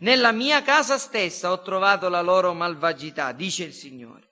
Nella 0.00 0.30
mia 0.30 0.62
casa 0.62 0.98
stessa 0.98 1.50
ho 1.50 1.62
trovato 1.62 2.08
la 2.08 2.20
loro 2.20 2.54
malvagità, 2.54 3.32
dice 3.32 3.64
il 3.64 3.72
Signore. 3.72 4.28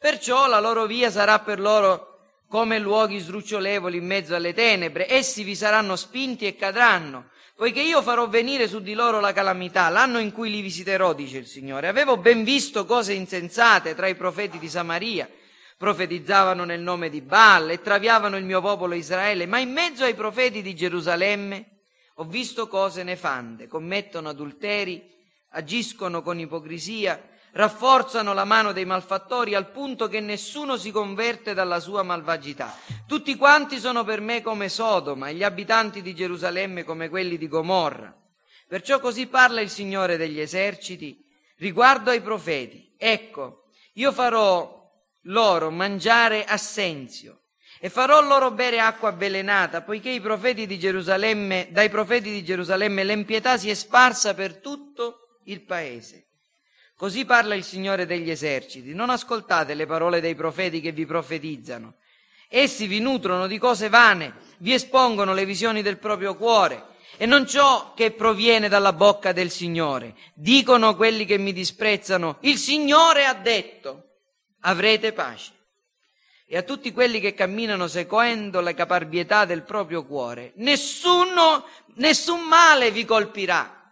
Perciò 0.00 0.48
la 0.48 0.58
loro 0.58 0.86
via 0.86 1.10
sarà 1.10 1.38
per 1.38 1.60
loro 1.60 2.08
come 2.48 2.80
luoghi 2.80 3.18
sdrucciolevoli 3.18 3.98
in 3.98 4.06
mezzo 4.06 4.34
alle 4.34 4.52
tenebre. 4.52 5.10
Essi 5.10 5.44
vi 5.44 5.54
saranno 5.54 5.94
spinti 5.94 6.46
e 6.46 6.56
cadranno 6.56 7.30
poiché 7.56 7.80
io 7.80 8.02
farò 8.02 8.28
venire 8.28 8.68
su 8.68 8.80
di 8.80 8.94
loro 8.94 9.20
la 9.20 9.32
calamità, 9.32 9.88
l'anno 9.88 10.18
in 10.18 10.32
cui 10.32 10.50
li 10.50 10.60
visiterò, 10.60 11.12
dice 11.12 11.38
il 11.38 11.46
Signore. 11.46 11.88
Avevo 11.88 12.16
ben 12.16 12.44
visto 12.44 12.84
cose 12.84 13.12
insensate 13.12 13.94
tra 13.94 14.08
i 14.08 14.14
profeti 14.14 14.58
di 14.58 14.68
Samaria, 14.68 15.28
profetizzavano 15.76 16.64
nel 16.64 16.80
nome 16.80 17.10
di 17.10 17.20
Baal 17.20 17.70
e 17.70 17.80
traviavano 17.80 18.36
il 18.36 18.44
mio 18.44 18.60
popolo 18.60 18.94
Israele, 18.94 19.46
ma 19.46 19.58
in 19.58 19.72
mezzo 19.72 20.04
ai 20.04 20.14
profeti 20.14 20.62
di 20.62 20.74
Gerusalemme 20.74 21.68
ho 22.14 22.24
visto 22.24 22.68
cose 22.68 23.02
nefande, 23.02 23.66
commettono 23.66 24.28
adulteri, 24.28 25.12
agiscono 25.50 26.22
con 26.22 26.38
ipocrisia, 26.38 27.20
rafforzano 27.54 28.32
la 28.32 28.44
mano 28.44 28.72
dei 28.72 28.84
malfattori 28.84 29.54
al 29.54 29.70
punto 29.70 30.08
che 30.08 30.20
nessuno 30.20 30.76
si 30.76 30.90
converte 30.90 31.54
dalla 31.54 31.78
sua 31.78 32.02
malvagità. 32.02 32.76
Tutti 33.06 33.36
quanti 33.36 33.78
sono 33.78 34.02
per 34.04 34.20
me 34.20 34.42
come 34.42 34.68
Sodoma 34.68 35.28
e 35.28 35.34
gli 35.34 35.44
abitanti 35.44 36.02
di 36.02 36.14
Gerusalemme 36.14 36.84
come 36.84 37.08
quelli 37.08 37.38
di 37.38 37.48
Gomorra. 37.48 38.14
Perciò 38.66 38.98
così 38.98 39.26
parla 39.26 39.60
il 39.60 39.70
Signore 39.70 40.16
degli 40.16 40.40
eserciti 40.40 41.24
riguardo 41.58 42.10
ai 42.10 42.20
profeti. 42.20 42.92
Ecco, 42.98 43.66
io 43.94 44.10
farò 44.10 44.82
loro 45.22 45.70
mangiare 45.70 46.44
assenzio 46.44 47.42
e 47.78 47.88
farò 47.88 48.20
loro 48.20 48.50
bere 48.50 48.80
acqua 48.80 49.10
avvelenata, 49.10 49.82
poiché 49.82 50.10
i 50.10 50.20
profeti 50.20 50.66
di 50.66 50.78
Gerusalemme, 50.78 51.68
dai 51.70 51.88
profeti 51.88 52.30
di 52.30 52.42
Gerusalemme 52.42 53.04
l'empietà 53.04 53.56
si 53.58 53.70
è 53.70 53.74
sparsa 53.74 54.34
per 54.34 54.56
tutto 54.56 55.38
il 55.44 55.62
paese. 55.62 56.30
Così 56.96 57.24
parla 57.24 57.54
il 57.54 57.64
Signore 57.64 58.06
degli 58.06 58.30
eserciti. 58.30 58.94
Non 58.94 59.10
ascoltate 59.10 59.74
le 59.74 59.86
parole 59.86 60.20
dei 60.20 60.34
profeti 60.34 60.80
che 60.80 60.92
vi 60.92 61.06
profetizzano. 61.06 61.94
Essi 62.48 62.86
vi 62.86 63.00
nutrono 63.00 63.46
di 63.46 63.58
cose 63.58 63.88
vane, 63.88 64.34
vi 64.58 64.72
espongono 64.72 65.34
le 65.34 65.44
visioni 65.44 65.82
del 65.82 65.98
proprio 65.98 66.36
cuore 66.36 66.92
e 67.16 67.26
non 67.26 67.46
ciò 67.46 67.94
che 67.94 68.12
proviene 68.12 68.68
dalla 68.68 68.92
bocca 68.92 69.32
del 69.32 69.50
Signore. 69.50 70.14
Dicono 70.34 70.94
quelli 70.94 71.24
che 71.24 71.38
mi 71.38 71.52
disprezzano, 71.52 72.38
il 72.40 72.56
Signore 72.58 73.24
ha 73.24 73.34
detto, 73.34 74.18
avrete 74.60 75.12
pace. 75.12 75.52
E 76.46 76.56
a 76.56 76.62
tutti 76.62 76.92
quelli 76.92 77.20
che 77.20 77.34
camminano 77.34 77.88
seguendo 77.88 78.60
le 78.60 78.74
caparbietà 78.74 79.44
del 79.44 79.62
proprio 79.62 80.04
cuore, 80.04 80.52
nessuno, 80.56 81.66
nessun 81.94 82.42
male 82.42 82.90
vi 82.90 83.04
colpirà. 83.04 83.82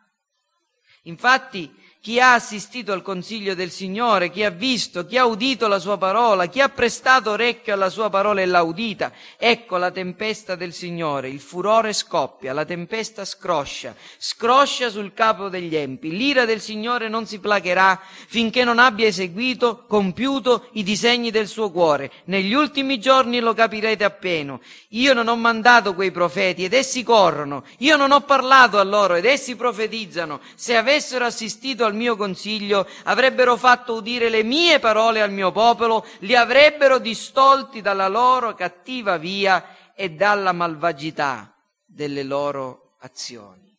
Infatti, 1.05 1.75
chi 2.03 2.19
ha 2.19 2.35
assistito 2.35 2.93
al 2.93 3.01
consiglio 3.01 3.55
del 3.55 3.71
Signore, 3.71 4.33
chi 4.33 4.43
ha 4.43 4.51
visto, 4.51 5.07
chi 5.07 5.17
ha 5.17 5.25
udito 5.25 5.69
la 5.69 5.79
sua 5.79 5.97
parola, 5.99 6.47
chi 6.47 6.61
ha 6.61 6.69
prestato 6.69 7.31
orecchio 7.31 7.73
alla 7.73 7.91
sua 7.91 8.11
parola 8.11 8.41
e 8.41 8.47
l'ha 8.47 8.63
udita. 8.63 9.13
Ecco 9.39 9.77
la 9.77 9.93
tempesta 9.93 10.57
del 10.57 10.73
Signore, 10.73 11.29
il 11.29 11.39
furore 11.39 11.93
scoppia, 11.93 12.53
la 12.53 12.65
tempesta 12.65 13.25
scroscia, 13.25 13.95
scroscia 14.19 14.91
sul 14.91 15.15
capo 15.15 15.49
degli 15.49 15.77
empi. 15.77 16.11
L'ira 16.11 16.45
del 16.45 16.61
Signore 16.61 17.09
non 17.09 17.25
si 17.25 17.39
placherà 17.39 18.01
finché 18.27 18.65
non 18.65 18.81
abbia 18.81 19.07
eseguito, 19.07 19.85
compiuto 19.87 20.71
i 20.73 20.83
disegni 20.83 21.31
del 21.31 21.47
suo 21.47 21.71
cuore. 21.71 22.11
Negli 22.25 22.53
ultimi 22.53 22.99
giorni 22.99 23.39
lo 23.39 23.55
capirete 23.55 24.03
appeno. 24.03 24.61
Io 24.89 25.15
non 25.15 25.29
ho 25.29 25.37
mandato 25.37 25.95
quei 25.95 26.11
profeti 26.11 26.65
ed 26.65 26.73
essi 26.73 27.05
corrono. 27.05 27.63
Io 27.79 27.97
non 27.97 28.11
ho 28.11 28.23
parlato 28.23 28.81
a 28.81 28.83
loro 28.83 29.15
ed 29.15 29.25
essi 29.25 29.55
profetizzano. 29.55 30.41
Se 30.57 30.75
avessero 30.75 31.25
assistito 31.25 31.85
al 31.85 31.91
al 31.93 31.95
mio 31.95 32.17
consiglio, 32.17 32.89
avrebbero 33.05 33.57
fatto 33.57 33.95
udire 33.95 34.31
le 34.31 34.43
mie 34.43 34.79
parole 34.79 35.21
al 35.21 35.31
mio 35.31 35.53
popolo, 35.53 36.05
li 36.21 36.35
avrebbero 36.35 36.99
distolti 36.99 37.81
dalla 37.83 38.09
loro 38.09 38.55
cattiva 38.55 39.19
via 39.19 39.93
e 39.95 40.11
dalla 40.11 40.53
malvagità 40.53 41.55
delle 41.85 42.23
loro 42.23 42.97
azioni. 43.01 43.79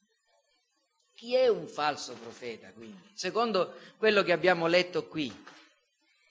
Chi 1.16 1.36
è 1.36 1.48
un 1.48 1.68
falso 1.68 2.14
profeta, 2.14 2.72
quindi? 2.72 3.12
Secondo 3.14 3.76
quello 3.98 4.24
che 4.24 4.32
abbiamo 4.32 4.68
letto 4.68 5.08
qui, 5.08 5.34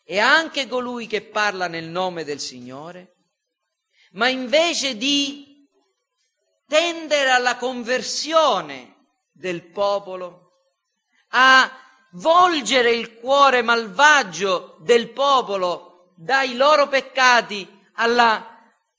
è 0.04 0.18
anche 0.18 0.68
colui 0.68 1.06
che 1.06 1.22
parla 1.22 1.66
nel 1.66 1.86
nome 1.86 2.24
del 2.24 2.40
Signore, 2.40 3.14
ma 4.12 4.28
invece 4.28 4.96
di 4.96 5.66
tendere 6.66 7.30
alla 7.30 7.56
conversione 7.56 8.92
del 9.32 9.62
popolo, 9.62 10.51
a 11.34 11.70
volgere 12.12 12.92
il 12.92 13.16
cuore 13.16 13.62
malvagio 13.62 14.78
del 14.80 15.10
popolo 15.10 16.12
dai 16.16 16.54
loro 16.56 16.88
peccati 16.88 17.66
alla 17.94 18.48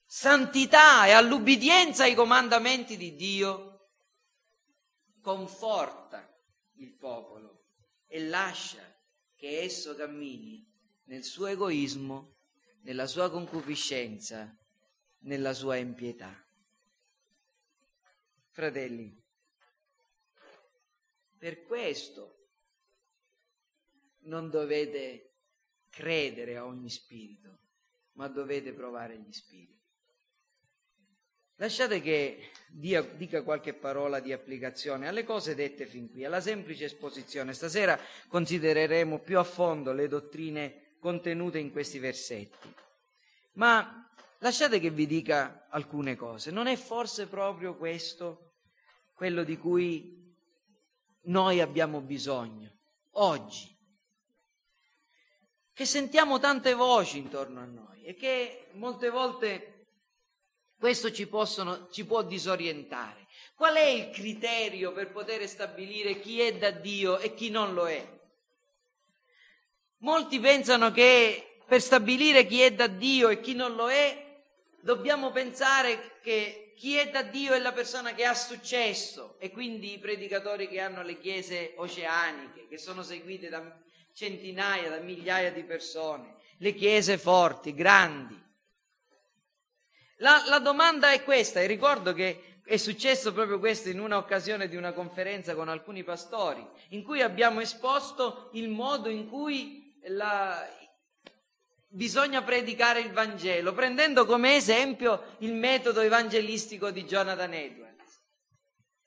santità 0.05 1.05
e 1.05 1.11
all'ubbidienza 1.11 2.03
ai 2.03 2.15
comandamenti 2.15 2.97
di 2.97 3.15
Dio, 3.15 3.89
conforta 5.21 6.27
il 6.75 6.93
popolo 6.93 7.65
e 8.07 8.27
lascia 8.27 8.83
che 9.35 9.61
esso 9.61 9.95
cammini 9.95 10.65
nel 11.05 11.23
suo 11.23 11.47
egoismo, 11.47 12.35
nella 12.81 13.07
sua 13.07 13.29
concupiscenza, 13.29 14.55
nella 15.19 15.53
sua 15.53 15.77
impietà. 15.77 16.45
Fratelli, 18.51 19.22
per 21.43 21.63
questo 21.63 22.37
non 24.27 24.49
dovete 24.49 25.33
credere 25.89 26.55
a 26.55 26.65
ogni 26.65 26.89
spirito, 26.89 27.59
ma 28.13 28.29
dovete 28.29 28.71
provare 28.71 29.19
gli 29.19 29.33
spiriti. 29.33 29.77
Lasciate 31.55 31.99
che 31.99 32.51
dia, 32.69 33.01
dica 33.01 33.43
qualche 33.43 33.73
parola 33.73 34.21
di 34.21 34.31
applicazione 34.31 35.09
alle 35.09 35.25
cose 35.25 35.53
dette 35.53 35.85
fin 35.85 36.09
qui, 36.09 36.23
alla 36.23 36.39
semplice 36.39 36.85
esposizione. 36.85 37.53
Stasera 37.53 37.99
considereremo 38.29 39.19
più 39.19 39.37
a 39.37 39.43
fondo 39.43 39.91
le 39.91 40.07
dottrine 40.07 40.95
contenute 40.99 41.59
in 41.59 41.73
questi 41.73 41.99
versetti. 41.99 42.73
Ma 43.55 44.09
lasciate 44.39 44.79
che 44.79 44.91
vi 44.91 45.05
dica 45.05 45.67
alcune 45.69 46.15
cose. 46.15 46.51
Non 46.51 46.67
è 46.67 46.77
forse 46.77 47.27
proprio 47.27 47.75
questo 47.75 48.51
quello 49.13 49.43
di 49.43 49.57
cui 49.57 50.22
noi 51.23 51.61
abbiamo 51.61 52.01
bisogno 52.01 52.71
oggi. 53.11 53.71
Che 55.73 55.85
sentiamo 55.85 56.39
tante 56.39 56.73
voci 56.73 57.17
intorno 57.17 57.59
a 57.59 57.65
noi 57.65 58.03
e 58.03 58.15
che 58.15 58.67
molte 58.73 59.09
volte 59.09 59.87
questo 60.77 61.11
ci, 61.11 61.27
possono, 61.27 61.89
ci 61.89 62.05
può 62.05 62.23
disorientare. 62.23 63.27
Qual 63.55 63.75
è 63.75 63.85
il 63.85 64.09
criterio 64.09 64.91
per 64.91 65.11
poter 65.11 65.47
stabilire 65.47 66.19
chi 66.19 66.41
è 66.41 66.57
da 66.57 66.71
Dio 66.71 67.17
e 67.17 67.33
chi 67.33 67.49
non 67.49 67.73
lo 67.73 67.87
è? 67.87 68.21
Molti 69.99 70.39
pensano 70.39 70.91
che 70.91 71.59
per 71.65 71.81
stabilire 71.81 72.45
chi 72.45 72.61
è 72.61 72.73
da 72.73 72.87
Dio 72.87 73.29
e 73.29 73.39
chi 73.39 73.55
non 73.55 73.73
lo 73.75 73.89
è, 73.89 74.43
dobbiamo 74.81 75.31
pensare 75.31 76.19
che 76.21 76.62
chi 76.75 76.97
è 76.97 77.09
da 77.09 77.21
Dio 77.21 77.53
è 77.53 77.59
la 77.59 77.71
persona 77.71 78.13
che 78.13 78.25
ha 78.25 78.33
successo 78.33 79.35
e 79.39 79.51
quindi 79.51 79.93
i 79.93 79.99
predicatori 79.99 80.67
che 80.67 80.79
hanno 80.79 81.01
le 81.03 81.19
chiese 81.19 81.73
oceaniche, 81.77 82.67
che 82.67 82.77
sono 82.77 83.03
seguite 83.03 83.49
da 83.49 83.61
centinaia, 84.13 84.89
da 84.89 84.99
migliaia 84.99 85.51
di 85.51 85.63
persone, 85.63 86.35
le 86.57 86.73
chiese 86.73 87.17
forti, 87.17 87.73
grandi. 87.73 88.41
La, 90.17 90.43
la 90.47 90.59
domanda 90.59 91.11
è 91.11 91.23
questa, 91.23 91.59
e 91.59 91.67
ricordo 91.67 92.13
che 92.13 92.59
è 92.65 92.77
successo 92.77 93.33
proprio 93.33 93.59
questo 93.59 93.89
in 93.89 93.99
una 93.99 94.17
occasione 94.17 94.69
di 94.69 94.75
una 94.75 94.93
conferenza 94.93 95.55
con 95.55 95.67
alcuni 95.67 96.03
pastori, 96.03 96.65
in 96.89 97.03
cui 97.03 97.21
abbiamo 97.21 97.59
esposto 97.59 98.49
il 98.53 98.69
modo 98.69 99.09
in 99.09 99.27
cui 99.27 99.99
la, 100.05 100.65
bisogna 101.93 102.41
predicare 102.41 103.01
il 103.01 103.11
Vangelo, 103.11 103.73
prendendo 103.73 104.25
come 104.25 104.55
esempio 104.55 105.35
il 105.39 105.53
metodo 105.53 106.01
evangelistico 106.01 106.89
di 106.89 107.03
Jonathan 107.05 107.53
Edwards. 107.53 108.21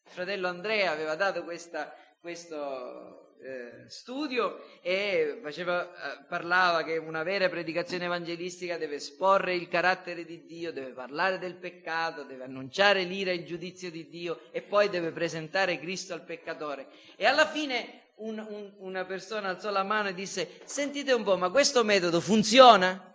Il 0.05 0.13
fratello 0.13 0.49
Andrea 0.49 0.93
aveva 0.93 1.17
dato 1.17 1.43
questa, 1.43 1.95
questo 2.21 3.35
eh, 3.43 3.85
studio 3.89 4.81
e 4.83 5.41
faceva, 5.43 5.83
eh, 5.83 6.25
parlava 6.29 6.85
che 6.85 6.97
una 6.97 7.25
vera 7.25 7.49
predicazione 7.49 8.05
evangelistica 8.05 8.79
deve 8.79 8.97
esporre 8.97 9.55
il 9.55 9.69
carattere 9.69 10.25
di 10.25 10.47
Dio, 10.47 10.73
deve 10.73 10.93
parlare 10.93 11.39
del 11.39 11.57
peccato, 11.57 12.23
deve 12.23 12.45
annunciare 12.45 13.03
l'ira 13.03 13.33
e 13.33 13.35
il 13.35 13.45
giudizio 13.45 13.91
di 13.91 14.09
Dio 14.09 14.43
e 14.53 14.63
poi 14.63 14.89
deve 14.89 15.11
presentare 15.11 15.79
Cristo 15.81 16.15
al 16.15 16.23
peccatore. 16.23 16.87
E 17.17 17.27
alla 17.27 17.47
fine 17.47 18.06
un, 18.17 18.39
un, 18.39 18.73
una 18.79 19.05
persona 19.05 19.49
alzò 19.49 19.71
la 19.71 19.83
mano 19.83 20.09
e 20.09 20.15
disse, 20.15 20.61
sentite 20.65 21.13
un 21.13 21.23
po', 21.23 21.37
ma 21.37 21.51
questo 21.51 21.85
metodo 21.85 22.21
funziona? 22.21 23.15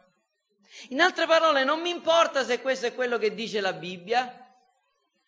In 0.90 1.02
altre 1.02 1.26
parole, 1.26 1.64
non 1.64 1.82
mi 1.82 1.90
importa 1.90 2.44
se 2.44 2.62
questo 2.62 2.88
è 2.88 2.94
quello 2.94 3.18
che 3.18 3.34
dice 3.34 3.62
la 3.62 3.74
Bibbia, 3.74 4.38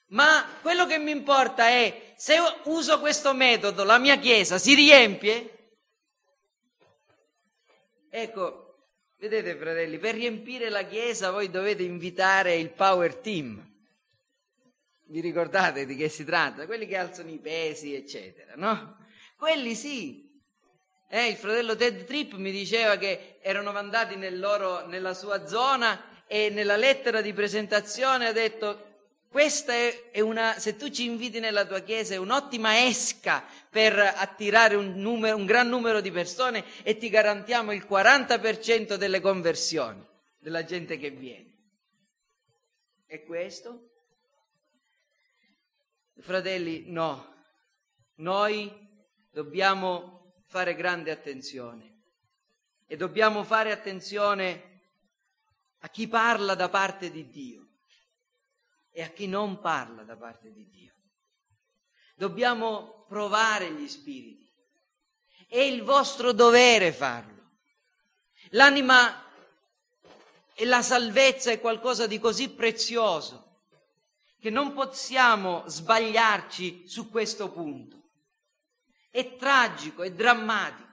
ma 0.08 0.46
quello 0.62 0.86
che 0.86 0.98
mi 0.98 1.12
importa 1.12 1.68
è 1.68 2.14
se 2.16 2.38
uso 2.66 3.00
questo 3.00 3.34
metodo, 3.34 3.84
la 3.84 3.98
mia 3.98 4.18
chiesa 4.18 4.58
si 4.58 4.76
riempie? 4.76 5.76
Ecco, 8.10 8.88
vedete 9.18 9.56
fratelli, 9.56 9.98
per 9.98 10.14
riempire 10.14 10.70
la 10.70 10.84
chiesa 10.84 11.32
voi 11.32 11.50
dovete 11.50 11.82
invitare 11.82 12.56
il 12.56 12.72
power 12.72 13.16
team. 13.16 13.72
Vi 15.06 15.20
ricordate 15.20 15.86
di 15.86 15.96
che 15.96 16.10
si 16.10 16.24
tratta? 16.24 16.66
Quelli 16.66 16.86
che 16.86 16.96
alzano 16.96 17.30
i 17.30 17.40
pesi, 17.40 17.94
eccetera, 17.94 18.54
no? 18.56 19.03
Quelli 19.44 19.76
sì. 19.76 20.42
Eh, 21.10 21.28
il 21.28 21.36
fratello 21.36 21.76
Ted 21.76 22.06
Tripp 22.06 22.32
mi 22.36 22.50
diceva 22.50 22.96
che 22.96 23.40
erano 23.42 23.72
andati 23.72 24.16
nel 24.16 24.40
loro, 24.40 24.88
nella 24.88 25.14
sua 25.14 25.46
zona 25.48 26.24
e 26.28 26.50
nella 26.50 26.78
lettera 26.78 27.20
di 27.20 27.34
presentazione 27.34 28.28
ha 28.28 28.32
detto 28.32 29.10
questa 29.28 29.74
è 29.74 30.22
una, 30.22 30.58
se 30.60 30.78
tu 30.78 30.88
ci 30.88 31.04
inviti 31.04 31.42
nella 31.42 31.66
tua 31.66 31.82
chiesa, 31.82 32.14
è 32.14 32.18
un'ottima 32.18 32.86
esca 32.86 33.44
per 33.70 34.00
attirare 34.00 34.76
un, 34.76 34.94
numero, 34.96 35.36
un 35.36 35.46
gran 35.46 35.68
numero 35.68 36.00
di 36.00 36.10
persone 36.10 36.64
e 36.82 36.96
ti 36.96 37.10
garantiamo 37.10 37.74
il 37.74 37.86
40% 37.86 38.94
delle 38.96 39.20
conversioni 39.20 40.08
della 40.40 40.64
gente 40.64 40.98
che 40.98 41.10
viene. 41.10 41.52
E 43.08 43.26
questo? 43.26 43.90
Fratelli, 46.22 46.86
no. 46.88 47.32
Noi 48.16 48.83
dobbiamo 49.34 50.36
fare 50.46 50.76
grande 50.76 51.10
attenzione 51.10 52.02
e 52.86 52.96
dobbiamo 52.96 53.44
fare 53.44 53.72
attenzione 53.72 54.82
a 55.80 55.90
chi 55.90 56.08
parla 56.08 56.54
da 56.54 56.70
parte 56.70 57.10
di 57.10 57.28
Dio 57.30 57.70
e 58.92 59.02
a 59.02 59.08
chi 59.08 59.28
non 59.28 59.60
parla 59.60 60.04
da 60.04 60.16
parte 60.16 60.52
di 60.52 60.70
Dio. 60.70 60.94
Dobbiamo 62.16 63.06
provare 63.08 63.72
gli 63.72 63.88
spiriti. 63.88 64.48
È 65.48 65.58
il 65.58 65.82
vostro 65.82 66.32
dovere 66.32 66.94
farlo. 66.94 67.58
L'anima 68.52 69.26
e 70.54 70.66
la 70.66 70.84
salvezza 70.84 71.50
è 71.50 71.60
qualcosa 71.60 72.06
di 72.06 72.20
così 72.20 72.50
prezioso 72.52 73.62
che 74.40 74.52
non 74.52 74.74
possiamo 74.74 75.64
sbagliarci 75.66 76.88
su 76.88 77.10
questo 77.10 77.50
punto. 77.50 78.03
È 79.14 79.36
tragico, 79.36 80.02
è 80.02 80.12
drammatico. 80.12 80.90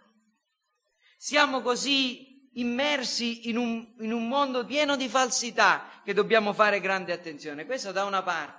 Siamo 1.16 1.62
così 1.62 2.50
immersi 2.52 3.48
in 3.48 3.56
un, 3.56 3.94
in 4.00 4.12
un 4.12 4.28
mondo 4.28 4.66
pieno 4.66 4.94
di 4.94 5.08
falsità 5.08 6.02
che 6.04 6.12
dobbiamo 6.12 6.52
fare 6.52 6.80
grande 6.80 7.14
attenzione. 7.14 7.64
Questo 7.64 7.92
da 7.92 8.04
una 8.04 8.22
parte. 8.22 8.58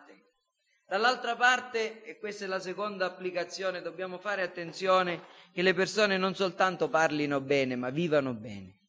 Dall'altra 0.87 1.35
parte, 1.35 2.03
e 2.03 2.17
questa 2.17 2.45
è 2.45 2.47
la 2.47 2.59
seconda 2.59 3.05
applicazione, 3.05 3.83
dobbiamo 3.83 4.17
fare 4.17 4.41
attenzione 4.41 5.25
che 5.53 5.61
le 5.61 5.75
persone 5.75 6.17
non 6.17 6.33
soltanto 6.33 6.89
parlino 6.89 7.39
bene, 7.39 7.75
ma 7.75 7.91
vivano 7.91 8.33
bene. 8.33 8.79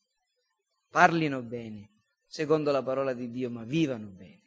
Parlino 0.88 1.42
bene, 1.42 1.90
secondo 2.26 2.70
la 2.70 2.82
parola 2.82 3.12
di 3.12 3.30
Dio, 3.30 3.50
ma 3.50 3.64
vivano 3.64 4.06
bene. 4.06 4.40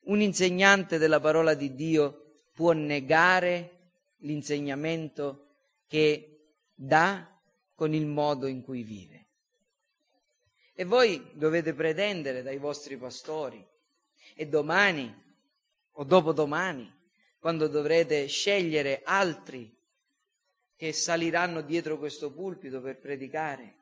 Un 0.00 0.20
insegnante 0.20 0.98
della 0.98 1.20
parola 1.20 1.54
di 1.54 1.74
Dio 1.74 2.42
può 2.52 2.72
negare 2.72 3.78
l'insegnamento 4.20 5.48
che 5.86 6.54
dà 6.74 7.38
con 7.74 7.94
il 7.94 8.06
modo 8.06 8.46
in 8.46 8.62
cui 8.62 8.82
vive. 8.82 9.26
E 10.74 10.84
voi 10.84 11.30
dovete 11.34 11.74
pretendere 11.74 12.42
dai 12.42 12.58
vostri 12.58 12.96
pastori 12.96 13.66
e 14.34 14.46
domani 14.46 15.14
o 15.92 16.04
dopodomani, 16.04 16.98
quando 17.38 17.68
dovrete 17.68 18.26
scegliere 18.26 19.02
altri 19.04 19.74
che 20.76 20.92
saliranno 20.92 21.60
dietro 21.60 21.98
questo 21.98 22.32
pulpito 22.32 22.80
per 22.80 22.98
predicare, 22.98 23.76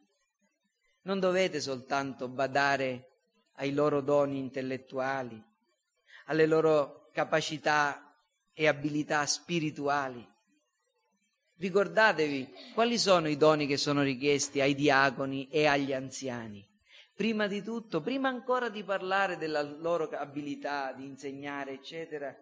non 1.02 1.20
dovete 1.20 1.60
soltanto 1.60 2.28
badare 2.28 3.08
ai 3.54 3.72
loro 3.72 4.00
doni 4.00 4.38
intellettuali, 4.38 5.42
alle 6.26 6.46
loro 6.46 7.08
capacità 7.12 8.07
e 8.58 8.66
abilità 8.66 9.24
spirituali, 9.24 10.26
Ricordatevi 11.58 12.52
quali 12.72 12.98
sono 12.98 13.28
i 13.28 13.36
doni 13.36 13.66
che 13.66 13.76
sono 13.76 14.02
richiesti 14.02 14.60
ai 14.60 14.76
diaconi 14.76 15.48
e 15.48 15.66
agli 15.66 15.92
anziani. 15.92 16.64
Prima 17.16 17.48
di 17.48 17.62
tutto, 17.64 18.00
prima 18.00 18.28
ancora 18.28 18.68
di 18.68 18.84
parlare 18.84 19.36
della 19.36 19.62
loro 19.62 20.08
abilità 20.08 20.92
di 20.92 21.04
insegnare, 21.04 21.72
eccetera, 21.72 22.32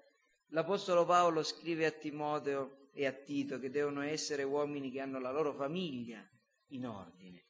l'Apostolo 0.48 1.06
Paolo 1.06 1.42
scrive 1.42 1.86
a 1.86 1.92
Timoteo 1.92 2.90
e 2.92 3.06
a 3.06 3.12
Tito 3.12 3.58
che 3.58 3.70
devono 3.70 4.02
essere 4.02 4.42
uomini 4.42 4.90
che 4.90 5.00
hanno 5.00 5.18
la 5.18 5.32
loro 5.32 5.54
famiglia 5.54 6.22
in 6.68 6.86
ordine, 6.86 7.44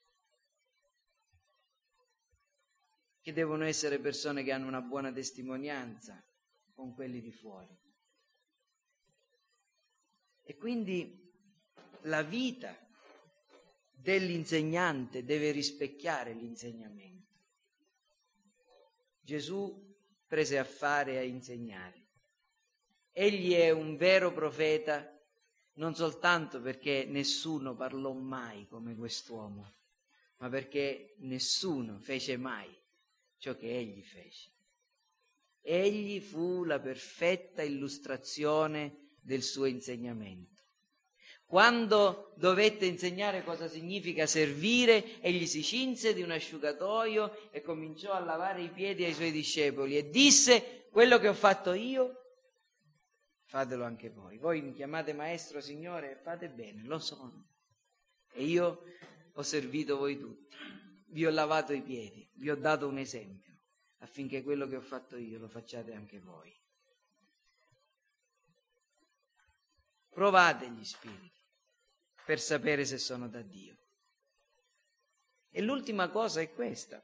che 3.21 3.33
devono 3.33 3.65
essere 3.65 3.99
persone 3.99 4.45
che 4.45 4.53
hanno 4.53 4.69
una 4.69 4.83
buona 4.83 5.11
testimonianza 5.11 6.25
con 6.75 6.95
quelli 6.95 7.21
di 7.21 7.33
fuori. 7.33 7.86
E 10.49 10.57
quindi 10.57 11.29
la 12.03 12.23
vita 12.23 12.79
dell'insegnante 13.91 15.25
deve 15.25 15.51
rispecchiare 15.51 16.33
l'insegnamento. 16.33 17.35
Gesù 19.21 19.93
prese 20.25 20.57
a 20.57 20.65
fare 20.65 21.15
e 21.15 21.17
a 21.17 21.23
insegnare. 21.23 22.07
Egli 23.11 23.55
è 23.55 23.71
un 23.71 23.97
vero 23.97 24.33
profeta 24.33 25.13
non 25.75 25.97
soltanto 25.97 26.61
perché 26.61 27.05
nessuno 27.07 27.75
parlò 27.75 28.13
mai 28.13 28.69
come 28.69 28.95
quest'uomo, 28.95 29.75
ma 30.37 30.49
perché 30.49 31.17
nessuno 31.19 31.99
fece 31.99 32.37
mai 32.37 32.73
ciò 33.37 33.57
che 33.57 33.77
egli 33.77 34.03
fece. 34.05 34.53
Egli 35.61 36.21
fu 36.21 36.63
la 36.63 36.79
perfetta 36.79 37.63
illustrazione 37.63 39.06
del 39.27 39.43
suo 39.43 39.67
insegnamento. 39.67 40.63
Quando 41.45 42.33
dovette 42.37 42.87
insegnare 42.87 43.45
cosa 43.45 43.69
significa 43.69 44.27
servire, 44.27 45.21
egli 45.21 45.47
si 45.47 45.63
cinse 45.63 46.15
di 46.15 46.23
un 46.23 46.31
asciugatoio 46.31 47.53
e 47.53 47.61
cominciò 47.61 48.13
a 48.13 48.21
lavare 48.21 48.63
i 48.63 48.71
piedi 48.71 49.05
ai 49.05 49.15
suoi 49.15 49.31
discepoli 49.31 49.97
e 49.97 50.09
disse, 50.09 50.89
quello 50.91 51.19
che 51.19 51.29
ho 51.29 51.35
fatto 51.35 51.73
io, 51.73 52.15
fatelo 53.45 53.85
anche 53.85 54.11
voi. 54.11 54.39
Voi 54.39 54.61
mi 54.61 54.73
chiamate 54.73 55.13
maestro, 55.13 55.61
signore, 55.61 56.21
fate 56.23 56.49
bene, 56.49 56.83
lo 56.85 56.99
sono. 56.99 57.49
E 58.33 58.45
io 58.45 58.83
ho 59.33 59.43
servito 59.43 59.97
voi 59.97 60.19
tutti, 60.19 60.57
vi 61.09 61.27
ho 61.27 61.31
lavato 61.31 61.73
i 61.73 61.83
piedi, 61.83 62.29
vi 62.35 62.51
ho 62.51 62.57
dato 62.57 62.89
un 62.89 62.99
esempio, 62.99 63.55
affinché 63.99 64.43
quello 64.43 64.67
che 64.67 64.77
ho 64.77 64.81
fatto 64.81 65.17
io 65.17 65.39
lo 65.39 65.49
facciate 65.49 65.93
anche 65.93 66.19
voi. 66.19 66.53
Provate 70.17 70.71
gli 70.71 70.83
spiriti 70.83 71.45
per 72.25 72.41
sapere 72.41 72.87
se 72.87 72.97
sono 72.97 73.29
da 73.29 73.43
Dio. 73.43 73.77
E 75.51 75.61
l'ultima 75.61 76.09
cosa 76.09 76.41
è 76.41 76.51
questa. 76.55 77.03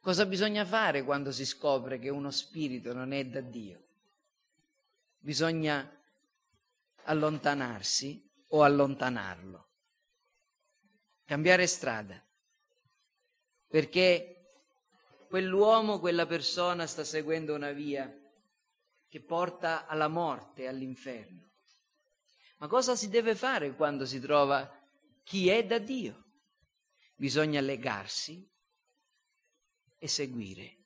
Cosa 0.00 0.24
bisogna 0.24 0.64
fare 0.64 1.04
quando 1.04 1.32
si 1.32 1.44
scopre 1.44 1.98
che 1.98 2.08
uno 2.08 2.30
spirito 2.30 2.94
non 2.94 3.12
è 3.12 3.26
da 3.26 3.42
Dio? 3.42 3.88
Bisogna 5.18 5.86
allontanarsi 7.02 8.26
o 8.48 8.62
allontanarlo, 8.62 9.68
cambiare 11.26 11.66
strada, 11.66 12.18
perché 13.68 14.62
quell'uomo, 15.28 16.00
quella 16.00 16.24
persona 16.24 16.86
sta 16.86 17.04
seguendo 17.04 17.54
una 17.54 17.72
via 17.72 18.10
che 19.16 19.22
porta 19.22 19.86
alla 19.86 20.08
morte 20.08 20.66
all'inferno. 20.66 21.48
Ma 22.58 22.66
cosa 22.66 22.94
si 22.94 23.08
deve 23.08 23.34
fare 23.34 23.74
quando 23.74 24.04
si 24.04 24.20
trova 24.20 24.70
chi 25.22 25.48
è 25.48 25.64
da 25.64 25.78
Dio? 25.78 26.24
Bisogna 27.14 27.62
legarsi 27.62 28.46
e 29.96 30.06
seguire 30.06 30.76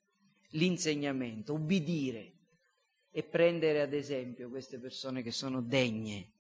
l'insegnamento, 0.50 1.54
ubbidire 1.54 2.34
e 3.10 3.24
prendere 3.24 3.80
ad 3.80 3.94
esempio 3.94 4.48
queste 4.48 4.78
persone 4.78 5.24
che 5.24 5.32
sono 5.32 5.60
degne 5.60 6.30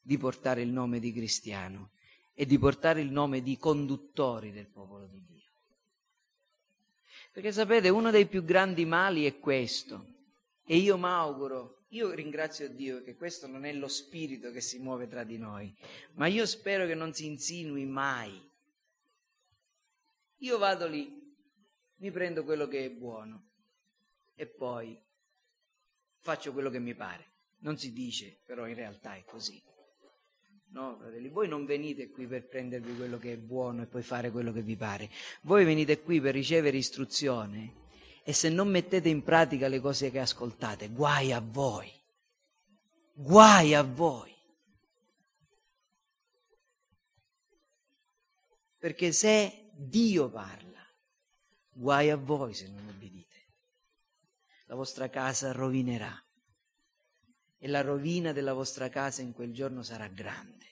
di 0.00 0.18
portare 0.18 0.62
il 0.62 0.70
nome 0.70 0.98
di 0.98 1.12
cristiano 1.12 1.92
e 2.34 2.46
di 2.46 2.58
portare 2.58 3.00
il 3.00 3.12
nome 3.12 3.42
di 3.42 3.56
conduttori 3.58 4.50
del 4.50 4.66
popolo 4.66 5.06
di 5.06 5.24
Dio. 5.24 5.52
Perché 7.30 7.52
sapete, 7.52 7.90
uno 7.90 8.10
dei 8.10 8.26
più 8.26 8.44
grandi 8.44 8.84
mali 8.84 9.24
è 9.24 9.38
questo. 9.38 10.14
E 10.68 10.78
io 10.78 10.98
mi 10.98 11.04
auguro, 11.04 11.84
io 11.90 12.10
ringrazio 12.10 12.68
Dio 12.68 13.00
che 13.04 13.14
questo 13.14 13.46
non 13.46 13.64
è 13.64 13.72
lo 13.72 13.86
spirito 13.86 14.50
che 14.50 14.60
si 14.60 14.80
muove 14.80 15.06
tra 15.06 15.22
di 15.22 15.38
noi, 15.38 15.72
ma 16.14 16.26
io 16.26 16.44
spero 16.44 16.86
che 16.86 16.96
non 16.96 17.14
si 17.14 17.26
insinui 17.26 17.86
mai. 17.86 18.50
Io 20.38 20.58
vado 20.58 20.88
lì, 20.88 21.08
mi 21.98 22.10
prendo 22.10 22.42
quello 22.42 22.66
che 22.66 22.84
è 22.84 22.90
buono 22.90 23.44
e 24.34 24.46
poi 24.46 25.00
faccio 26.18 26.52
quello 26.52 26.68
che 26.70 26.80
mi 26.80 26.96
pare. 26.96 27.34
Non 27.58 27.78
si 27.78 27.92
dice, 27.92 28.40
però 28.44 28.66
in 28.66 28.74
realtà 28.74 29.14
è 29.14 29.24
così. 29.24 29.62
No, 30.70 30.96
fratelli, 30.98 31.28
voi 31.28 31.46
non 31.46 31.64
venite 31.64 32.10
qui 32.10 32.26
per 32.26 32.48
prendervi 32.48 32.96
quello 32.96 33.18
che 33.18 33.34
è 33.34 33.36
buono 33.36 33.82
e 33.82 33.86
poi 33.86 34.02
fare 34.02 34.32
quello 34.32 34.52
che 34.52 34.62
vi 34.62 34.74
pare. 34.74 35.08
Voi 35.42 35.64
venite 35.64 36.02
qui 36.02 36.20
per 36.20 36.34
ricevere 36.34 36.76
istruzione 36.76 37.84
e 38.28 38.32
se 38.32 38.48
non 38.48 38.68
mettete 38.68 39.08
in 39.08 39.22
pratica 39.22 39.68
le 39.68 39.78
cose 39.78 40.10
che 40.10 40.18
ascoltate, 40.18 40.88
guai 40.88 41.32
a 41.32 41.38
voi. 41.38 41.88
Guai 43.12 43.72
a 43.72 43.82
voi. 43.84 44.34
Perché 48.78 49.12
se 49.12 49.70
Dio 49.72 50.28
parla, 50.28 50.84
guai 51.70 52.10
a 52.10 52.16
voi 52.16 52.52
se 52.52 52.66
non 52.66 52.88
obbedite. 52.88 53.46
La 54.64 54.74
vostra 54.74 55.08
casa 55.08 55.52
rovinerà 55.52 56.20
e 57.58 57.68
la 57.68 57.80
rovina 57.80 58.32
della 58.32 58.54
vostra 58.54 58.88
casa 58.88 59.22
in 59.22 59.32
quel 59.34 59.54
giorno 59.54 59.84
sarà 59.84 60.08
grande. 60.08 60.66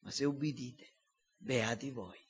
Ma 0.00 0.10
se 0.10 0.26
ubbidite, 0.26 0.96
beati 1.38 1.90
voi, 1.90 2.20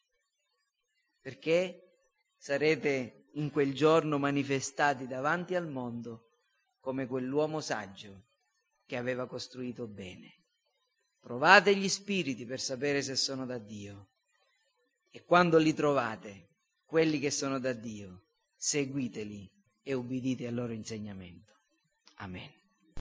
perché 1.20 1.88
sarete 2.36 3.20
in 3.35 3.51
quel 3.51 3.74
giorno 3.74 4.18
manifestati 4.18 5.07
davanti 5.07 5.55
al 5.55 5.68
mondo 5.68 6.28
come 6.81 7.07
quell'uomo 7.07 7.61
saggio 7.61 8.28
che 8.87 8.97
aveva 8.97 9.26
costruito 9.26 9.87
bene. 9.87 10.35
Provate 11.20 11.76
gli 11.76 11.89
spiriti 11.89 12.45
per 12.45 12.61
sapere 12.61 13.03
se 13.03 13.14
sono 13.14 13.47
da 13.47 13.59
Dio 13.59 14.09
e 15.11 15.22
quando 15.24 15.59
li 15.59 15.74
trovate, 15.74 16.49
quelli 16.85 17.18
che 17.18 17.31
sono 17.31 17.59
da 17.59 17.72
Dio, 17.72 18.24
seguiteli 18.57 19.51
e 19.83 19.93
ubbidite 19.93 20.47
al 20.47 20.55
loro 20.55 20.72
insegnamento. 20.72 21.55
Amen. 22.16 22.59